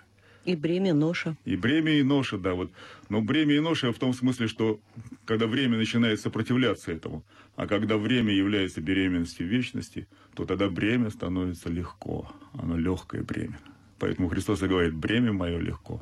И 0.45 0.55
бремя 0.55 0.93
ноша. 0.93 1.35
И 1.45 1.55
бремя 1.55 1.99
и 1.99 2.03
ноша, 2.03 2.37
да. 2.37 2.53
Вот. 2.53 2.71
Но 3.09 3.21
бремя 3.21 3.55
и 3.55 3.59
ноша 3.59 3.91
в 3.91 3.99
том 3.99 4.13
смысле, 4.13 4.47
что 4.47 4.79
когда 5.25 5.47
время 5.47 5.77
начинает 5.77 6.21
сопротивляться 6.21 6.91
этому, 6.91 7.23
а 7.55 7.67
когда 7.67 7.97
время 7.97 8.33
является 8.33 8.81
беременностью 8.81 9.47
вечности, 9.47 10.07
то 10.33 10.45
тогда 10.45 10.69
бремя 10.69 11.09
становится 11.09 11.69
легко. 11.69 12.31
Оно 12.53 12.77
легкое 12.77 13.21
бремя. 13.21 13.59
Поэтому 13.99 14.29
Христос 14.29 14.63
и 14.63 14.67
говорит, 14.67 14.95
бремя 14.95 15.33
мое 15.33 15.59
легко. 15.59 16.01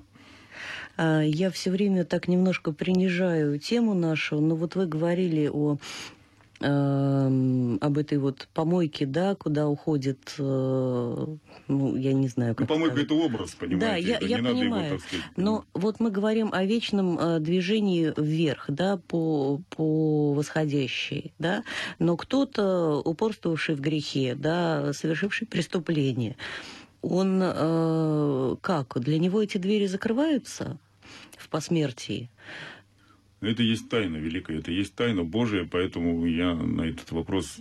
А, 0.97 1.21
я 1.21 1.49
все 1.51 1.71
время 1.71 2.05
так 2.05 2.27
немножко 2.27 2.71
принижаю 2.71 3.59
тему 3.59 3.93
нашу, 3.95 4.39
но 4.39 4.55
вот 4.55 4.75
вы 4.75 4.85
говорили 4.85 5.49
о 5.51 5.77
Эм, 6.59 7.77
об 7.81 7.99
этой 7.99 8.17
вот 8.17 8.47
помойке, 8.51 9.05
да, 9.05 9.35
куда 9.35 9.67
уходит, 9.67 10.33
э, 10.39 11.25
ну, 11.67 11.95
я 11.95 12.13
не 12.13 12.27
знаю, 12.29 12.55
как... 12.55 12.67
Ну, 12.67 12.73
помойка– 12.73 13.01
это 13.01 13.13
образ, 13.13 13.51
понимаете? 13.51 13.85
Да, 13.85 13.95
я, 13.95 14.37
я 14.37 14.37
понимаю. 14.37 14.87
Его, 14.87 14.99
сказать, 14.99 15.25
Но 15.35 15.65
вот 15.75 15.99
мы 15.99 16.09
говорим 16.09 16.49
о 16.51 16.63
вечном 16.63 17.19
э, 17.19 17.39
движении 17.39 18.11
вверх, 18.17 18.65
да, 18.69 18.97
по, 18.97 19.61
по 19.69 20.33
восходящей, 20.33 21.31
да, 21.37 21.63
но 21.99 22.17
кто-то, 22.17 23.03
упорствовавший 23.05 23.75
в 23.75 23.81
грехе, 23.81 24.33
да, 24.33 24.93
совершивший 24.93 25.45
преступление, 25.45 26.37
он 27.03 27.39
э, 27.43 28.55
как? 28.61 28.99
Для 28.99 29.19
него 29.19 29.43
эти 29.43 29.59
двери 29.59 29.85
закрываются 29.85 30.79
в 31.37 31.49
посмертии? 31.49 32.31
Это 33.39 33.61
есть 33.61 33.87
тайна 33.89 34.17
великая, 34.17 34.59
это 34.59 34.71
есть 34.71 34.95
тайна 34.95 35.23
Божия, 35.23 35.67
поэтому 35.69 36.25
я 36.25 36.55
на 36.55 36.81
этот 36.81 37.11
вопрос 37.11 37.59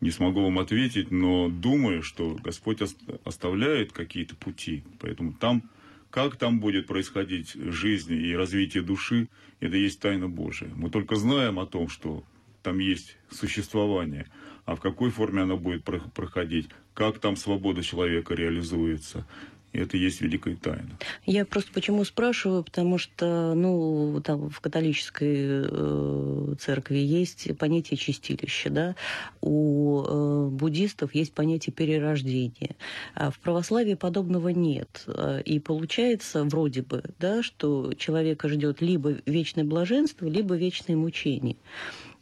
не 0.00 0.10
смогу 0.10 0.42
вам 0.42 0.58
ответить, 0.58 1.10
но 1.10 1.48
думаю, 1.48 2.02
что 2.02 2.36
Господь 2.42 2.80
оставляет 3.24 3.92
какие-то 3.92 4.36
пути, 4.36 4.82
поэтому 5.00 5.34
там, 5.34 5.62
как 6.10 6.36
там 6.36 6.60
будет 6.60 6.86
происходить 6.86 7.54
жизнь 7.54 8.14
и 8.14 8.34
развитие 8.34 8.82
души, 8.82 9.28
это 9.60 9.76
есть 9.76 10.00
тайна 10.00 10.28
Божия. 10.28 10.70
Мы 10.76 10.90
только 10.90 11.16
знаем 11.16 11.58
о 11.58 11.66
том, 11.66 11.88
что 11.88 12.24
там 12.62 12.78
есть 12.78 13.18
существование, 13.30 14.26
а 14.64 14.76
в 14.76 14.80
какой 14.80 15.10
форме 15.10 15.42
оно 15.42 15.58
будет 15.58 15.84
проходить, 15.84 16.68
как 16.94 17.18
там 17.18 17.36
свобода 17.36 17.82
человека 17.82 18.34
реализуется, 18.34 19.26
и 19.74 19.80
это 19.80 19.96
есть 19.96 20.20
великая 20.20 20.56
тайна. 20.56 20.96
Я 21.26 21.44
просто 21.44 21.72
почему 21.72 22.04
спрашиваю, 22.04 22.62
потому 22.62 22.96
что 22.96 23.54
ну, 23.54 24.22
там 24.24 24.48
в 24.48 24.60
католической 24.60 25.66
э, 25.68 26.54
церкви 26.60 26.98
есть 26.98 27.58
понятие 27.58 27.98
чистилища, 27.98 28.70
да? 28.70 28.96
у 29.40 30.02
э, 30.02 30.48
буддистов 30.50 31.14
есть 31.14 31.34
понятие 31.34 31.72
перерождения. 31.72 32.76
А 33.14 33.32
в 33.32 33.38
православии 33.40 33.94
подобного 33.94 34.50
нет. 34.50 35.06
И 35.44 35.58
получается 35.58 36.44
вроде 36.44 36.82
бы, 36.82 37.02
да, 37.18 37.42
что 37.42 37.92
человека 37.94 38.48
ждет 38.48 38.80
либо 38.80 39.16
вечное 39.26 39.64
блаженство, 39.64 40.26
либо 40.26 40.54
вечное 40.54 40.96
мучение. 40.96 41.56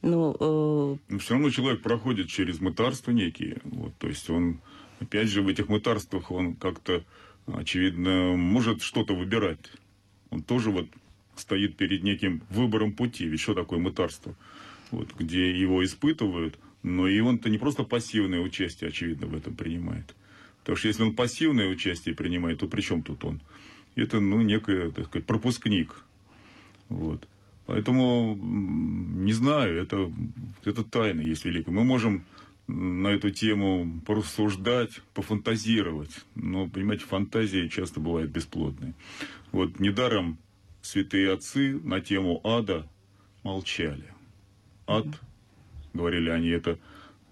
Но, 0.00 0.36
э... 0.38 0.96
Но 1.08 1.18
все 1.18 1.34
равно 1.34 1.50
человек 1.50 1.82
проходит 1.82 2.28
через 2.28 2.60
мытарства 2.60 3.12
некие. 3.12 3.58
Вот, 3.64 3.94
то 3.98 4.08
есть 4.08 4.28
он, 4.30 4.60
опять 5.00 5.28
же, 5.28 5.42
в 5.42 5.48
этих 5.48 5.68
мытарствах 5.68 6.30
он 6.30 6.56
как-то 6.56 7.04
очевидно, 7.46 8.36
может 8.36 8.82
что-то 8.82 9.14
выбирать. 9.14 9.70
Он 10.30 10.42
тоже 10.42 10.70
вот 10.70 10.88
стоит 11.36 11.76
перед 11.76 12.02
неким 12.02 12.42
выбором 12.50 12.92
пути. 12.92 13.26
Ведь 13.26 13.40
что 13.40 13.54
такое 13.54 13.78
мытарство? 13.78 14.34
Вот, 14.90 15.14
где 15.18 15.50
его 15.58 15.84
испытывают, 15.84 16.58
но 16.82 17.08
и 17.08 17.20
он-то 17.20 17.48
не 17.48 17.58
просто 17.58 17.84
пассивное 17.84 18.40
участие, 18.40 18.88
очевидно, 18.88 19.26
в 19.26 19.34
этом 19.34 19.54
принимает. 19.54 20.14
Потому 20.60 20.76
что 20.76 20.88
если 20.88 21.02
он 21.02 21.14
пассивное 21.14 21.68
участие 21.68 22.14
принимает, 22.14 22.58
то 22.58 22.68
при 22.68 22.82
чем 22.82 23.02
тут 23.02 23.24
он? 23.24 23.40
Это, 23.94 24.20
ну, 24.20 24.40
некое, 24.42 24.90
так 24.90 25.06
сказать, 25.06 25.26
пропускник. 25.26 26.04
Вот. 26.88 27.26
Поэтому, 27.66 28.38
не 28.40 29.32
знаю, 29.32 29.80
это, 29.80 30.12
это 30.64 30.84
тайна 30.84 31.20
есть 31.20 31.44
великая. 31.44 31.72
Мы 31.72 31.84
можем 31.84 32.24
на 32.72 33.08
эту 33.08 33.30
тему 33.30 34.00
порассуждать, 34.06 35.00
пофантазировать. 35.14 36.24
Но, 36.34 36.68
понимаете, 36.68 37.04
фантазии 37.04 37.68
часто 37.68 38.00
бывают 38.00 38.30
бесплодные. 38.30 38.94
Вот 39.52 39.78
недаром 39.78 40.38
святые 40.80 41.32
отцы 41.32 41.78
на 41.84 42.00
тему 42.00 42.40
ада 42.44 42.88
молчали. 43.42 44.04
Ад, 44.86 45.06
говорили 45.92 46.30
они, 46.30 46.48
это 46.48 46.78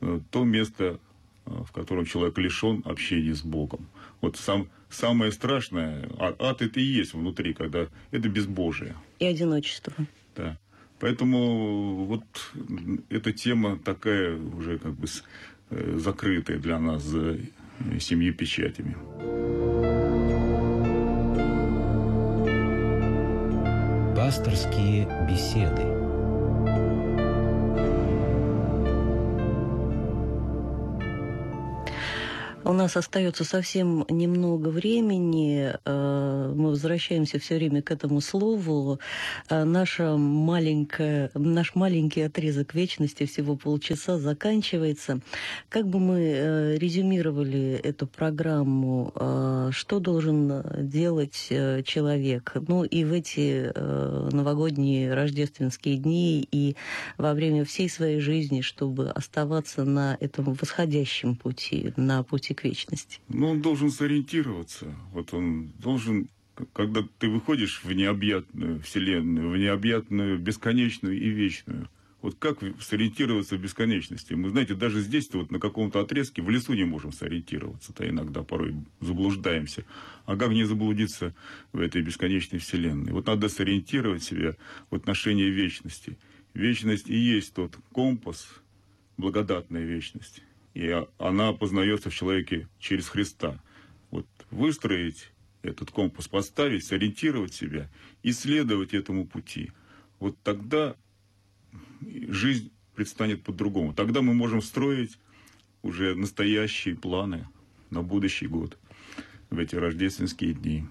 э, 0.00 0.20
то 0.30 0.44
место, 0.44 1.00
э, 1.46 1.50
в 1.50 1.72
котором 1.72 2.04
человек 2.04 2.38
лишен 2.38 2.82
общения 2.84 3.34
с 3.34 3.42
Богом. 3.42 3.88
Вот 4.20 4.36
сам, 4.36 4.68
самое 4.90 5.32
страшное, 5.32 6.08
а, 6.18 6.34
ад 6.38 6.62
это 6.62 6.80
и 6.80 6.84
есть 6.84 7.14
внутри, 7.14 7.54
когда 7.54 7.88
это 8.10 8.28
безбожие. 8.28 8.94
И 9.18 9.26
одиночество. 9.26 9.94
Да. 10.36 10.58
Поэтому 11.00 12.04
вот 12.04 12.24
эта 13.08 13.32
тема 13.32 13.78
такая 13.78 14.36
уже 14.36 14.78
как 14.78 14.92
бы 14.92 15.08
э, 15.70 15.98
закрытая 15.98 16.58
для 16.58 16.78
нас 16.78 17.02
за 17.02 17.38
семью 17.98 18.34
печатями. 18.34 18.94
Пасторские 24.14 25.08
беседы. 25.28 25.99
У 32.70 32.72
нас 32.72 32.96
остается 32.96 33.42
совсем 33.42 34.06
немного 34.08 34.68
времени. 34.68 35.74
Э, 35.84 36.52
мы 36.54 36.68
возвращаемся 36.68 37.40
все 37.40 37.56
время 37.56 37.82
к 37.82 37.90
этому 37.90 38.20
слову. 38.20 39.00
Э, 39.48 39.64
наша 39.64 40.16
маленькая, 40.16 41.32
наш 41.34 41.74
маленький 41.74 42.20
отрезок 42.20 42.72
вечности, 42.72 43.26
всего 43.26 43.56
полчаса, 43.56 44.18
заканчивается. 44.18 45.18
Как 45.68 45.88
бы 45.88 45.98
мы 45.98 46.20
э, 46.20 46.76
резюмировали 46.78 47.72
эту 47.82 48.06
программу, 48.06 49.12
что 49.72 49.98
должен 49.98 50.62
делать 50.88 51.48
человек? 51.84 52.52
Ну 52.68 52.84
и 52.84 53.02
в 53.02 53.12
эти 53.12 53.72
новогодние 54.32 55.12
рождественские 55.12 55.96
дни, 55.96 56.46
и 56.52 56.76
во 57.18 57.34
время 57.34 57.64
всей 57.64 57.90
своей 57.90 58.20
жизни, 58.20 58.60
чтобы 58.60 59.10
оставаться 59.10 59.84
на 59.84 60.16
этом 60.20 60.52
восходящем 60.54 61.34
пути, 61.34 61.92
на 61.96 62.22
пути 62.22 62.54
к 62.60 62.64
вечности? 62.64 63.20
Ну, 63.28 63.50
он 63.50 63.62
должен 63.62 63.90
сориентироваться. 63.90 64.94
Вот 65.12 65.32
он 65.32 65.68
должен, 65.78 66.28
когда 66.72 67.02
ты 67.18 67.28
выходишь 67.28 67.82
в 67.82 67.92
необъятную 67.92 68.80
вселенную, 68.80 69.50
в 69.50 69.56
необъятную, 69.56 70.38
бесконечную 70.38 71.18
и 71.18 71.28
вечную, 71.30 71.88
вот 72.22 72.36
как 72.38 72.58
сориентироваться 72.80 73.56
в 73.56 73.60
бесконечности? 73.62 74.34
Мы, 74.34 74.50
знаете, 74.50 74.74
даже 74.74 75.00
здесь 75.00 75.30
вот 75.32 75.50
на 75.50 75.58
каком-то 75.58 76.00
отрезке 76.00 76.42
в 76.42 76.50
лесу 76.50 76.74
не 76.74 76.84
можем 76.84 77.12
сориентироваться-то 77.12 78.06
иногда 78.06 78.42
порой 78.42 78.74
заблуждаемся. 79.00 79.84
А 80.26 80.36
как 80.36 80.50
не 80.50 80.64
заблудиться 80.64 81.34
в 81.72 81.80
этой 81.80 82.02
бесконечной 82.02 82.58
вселенной? 82.58 83.12
Вот 83.12 83.26
надо 83.26 83.48
сориентировать 83.48 84.22
себя 84.22 84.54
в 84.90 84.96
отношении 84.96 85.46
вечности. 85.46 86.18
Вечность 86.52 87.08
и 87.08 87.16
есть 87.16 87.54
тот 87.54 87.78
компас, 87.92 88.48
благодатная 89.16 89.84
вечность. 89.84 90.42
И 90.74 91.04
она 91.18 91.52
познается 91.52 92.10
в 92.10 92.14
человеке 92.14 92.68
через 92.78 93.08
Христа. 93.08 93.60
Вот 94.10 94.26
выстроить 94.50 95.30
этот 95.62 95.90
компас, 95.90 96.28
поставить, 96.28 96.84
сориентировать 96.84 97.54
себя, 97.54 97.90
исследовать 98.22 98.94
этому 98.94 99.26
пути. 99.26 99.72
Вот 100.18 100.36
тогда 100.42 100.96
жизнь 102.00 102.70
предстанет 102.94 103.42
по-другому. 103.42 103.94
Тогда 103.94 104.22
мы 104.22 104.34
можем 104.34 104.62
строить 104.62 105.18
уже 105.82 106.14
настоящие 106.14 106.94
планы 106.94 107.48
на 107.90 108.02
будущий 108.02 108.46
год 108.46 108.78
в 109.50 109.58
эти 109.58 109.74
рождественские 109.74 110.54
дни. 110.54 110.86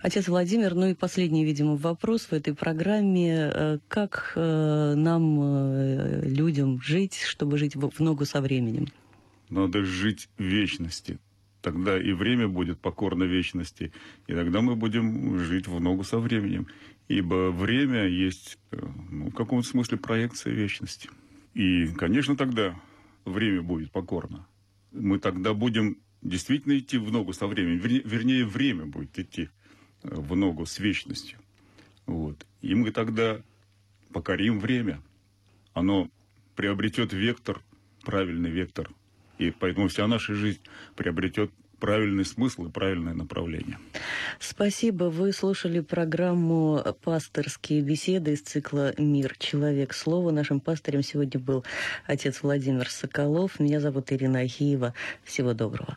Отец 0.00 0.28
Владимир, 0.28 0.74
ну 0.74 0.88
и 0.88 0.94
последний, 0.94 1.44
видимо, 1.44 1.76
вопрос 1.76 2.26
в 2.26 2.32
этой 2.32 2.54
программе. 2.54 3.50
Э, 3.52 3.78
как 3.88 4.32
э, 4.36 4.94
нам, 4.96 5.40
э, 5.42 6.22
людям, 6.28 6.80
жить, 6.82 7.20
чтобы 7.22 7.58
жить 7.58 7.76
в 7.76 8.00
ногу 8.00 8.24
со 8.24 8.40
временем? 8.40 8.88
Надо 9.48 9.84
жить 9.84 10.28
в 10.38 10.42
вечности. 10.42 11.18
Тогда 11.62 12.00
и 12.00 12.12
время 12.12 12.48
будет 12.48 12.80
покорно 12.80 13.24
вечности, 13.24 13.92
и 14.26 14.34
тогда 14.34 14.62
мы 14.62 14.76
будем 14.76 15.38
жить 15.38 15.66
в 15.68 15.78
ногу 15.78 16.04
со 16.04 16.18
временем. 16.18 16.66
Ибо 17.08 17.50
время 17.50 18.06
есть, 18.06 18.58
ну, 18.70 19.30
в 19.30 19.34
каком-то 19.34 19.68
смысле, 19.68 19.98
проекция 19.98 20.54
вечности. 20.54 21.10
И, 21.52 21.88
конечно, 21.88 22.36
тогда 22.36 22.80
время 23.24 23.62
будет 23.62 23.90
покорно. 23.90 24.46
Мы 24.92 25.18
тогда 25.18 25.52
будем 25.52 25.98
действительно 26.22 26.78
идти 26.78 26.98
в 26.98 27.10
ногу 27.10 27.32
со 27.32 27.46
временем. 27.46 27.78
Вернее, 27.78 28.44
время 28.44 28.86
будет 28.86 29.18
идти 29.18 29.48
э, 30.02 30.08
в 30.14 30.36
ногу 30.36 30.66
с 30.66 30.78
вечностью. 30.78 31.38
Вот. 32.06 32.46
И 32.60 32.74
мы 32.74 32.90
тогда 32.90 33.40
покорим 34.12 34.58
время. 34.58 35.00
Оно 35.72 36.10
приобретет 36.56 37.12
вектор, 37.12 37.60
правильный 38.02 38.50
вектор. 38.50 38.90
И 39.38 39.50
поэтому 39.50 39.88
вся 39.88 40.06
наша 40.06 40.34
жизнь 40.34 40.60
приобретет 40.96 41.50
правильный 41.78 42.26
смысл 42.26 42.66
и 42.66 42.70
правильное 42.70 43.14
направление. 43.14 43.78
Спасибо. 44.38 45.04
Вы 45.04 45.32
слушали 45.32 45.80
программу 45.80 46.84
«Пасторские 47.02 47.80
беседы» 47.80 48.34
из 48.34 48.42
цикла 48.42 48.92
«Мир. 48.98 49.34
Человек. 49.38 49.94
Слово». 49.94 50.30
Нашим 50.30 50.60
пастырем 50.60 51.02
сегодня 51.02 51.40
был 51.40 51.64
отец 52.06 52.42
Владимир 52.42 52.90
Соколов. 52.90 53.58
Меня 53.58 53.80
зовут 53.80 54.12
Ирина 54.12 54.40
Ахиева. 54.40 54.92
Всего 55.24 55.54
доброго. 55.54 55.96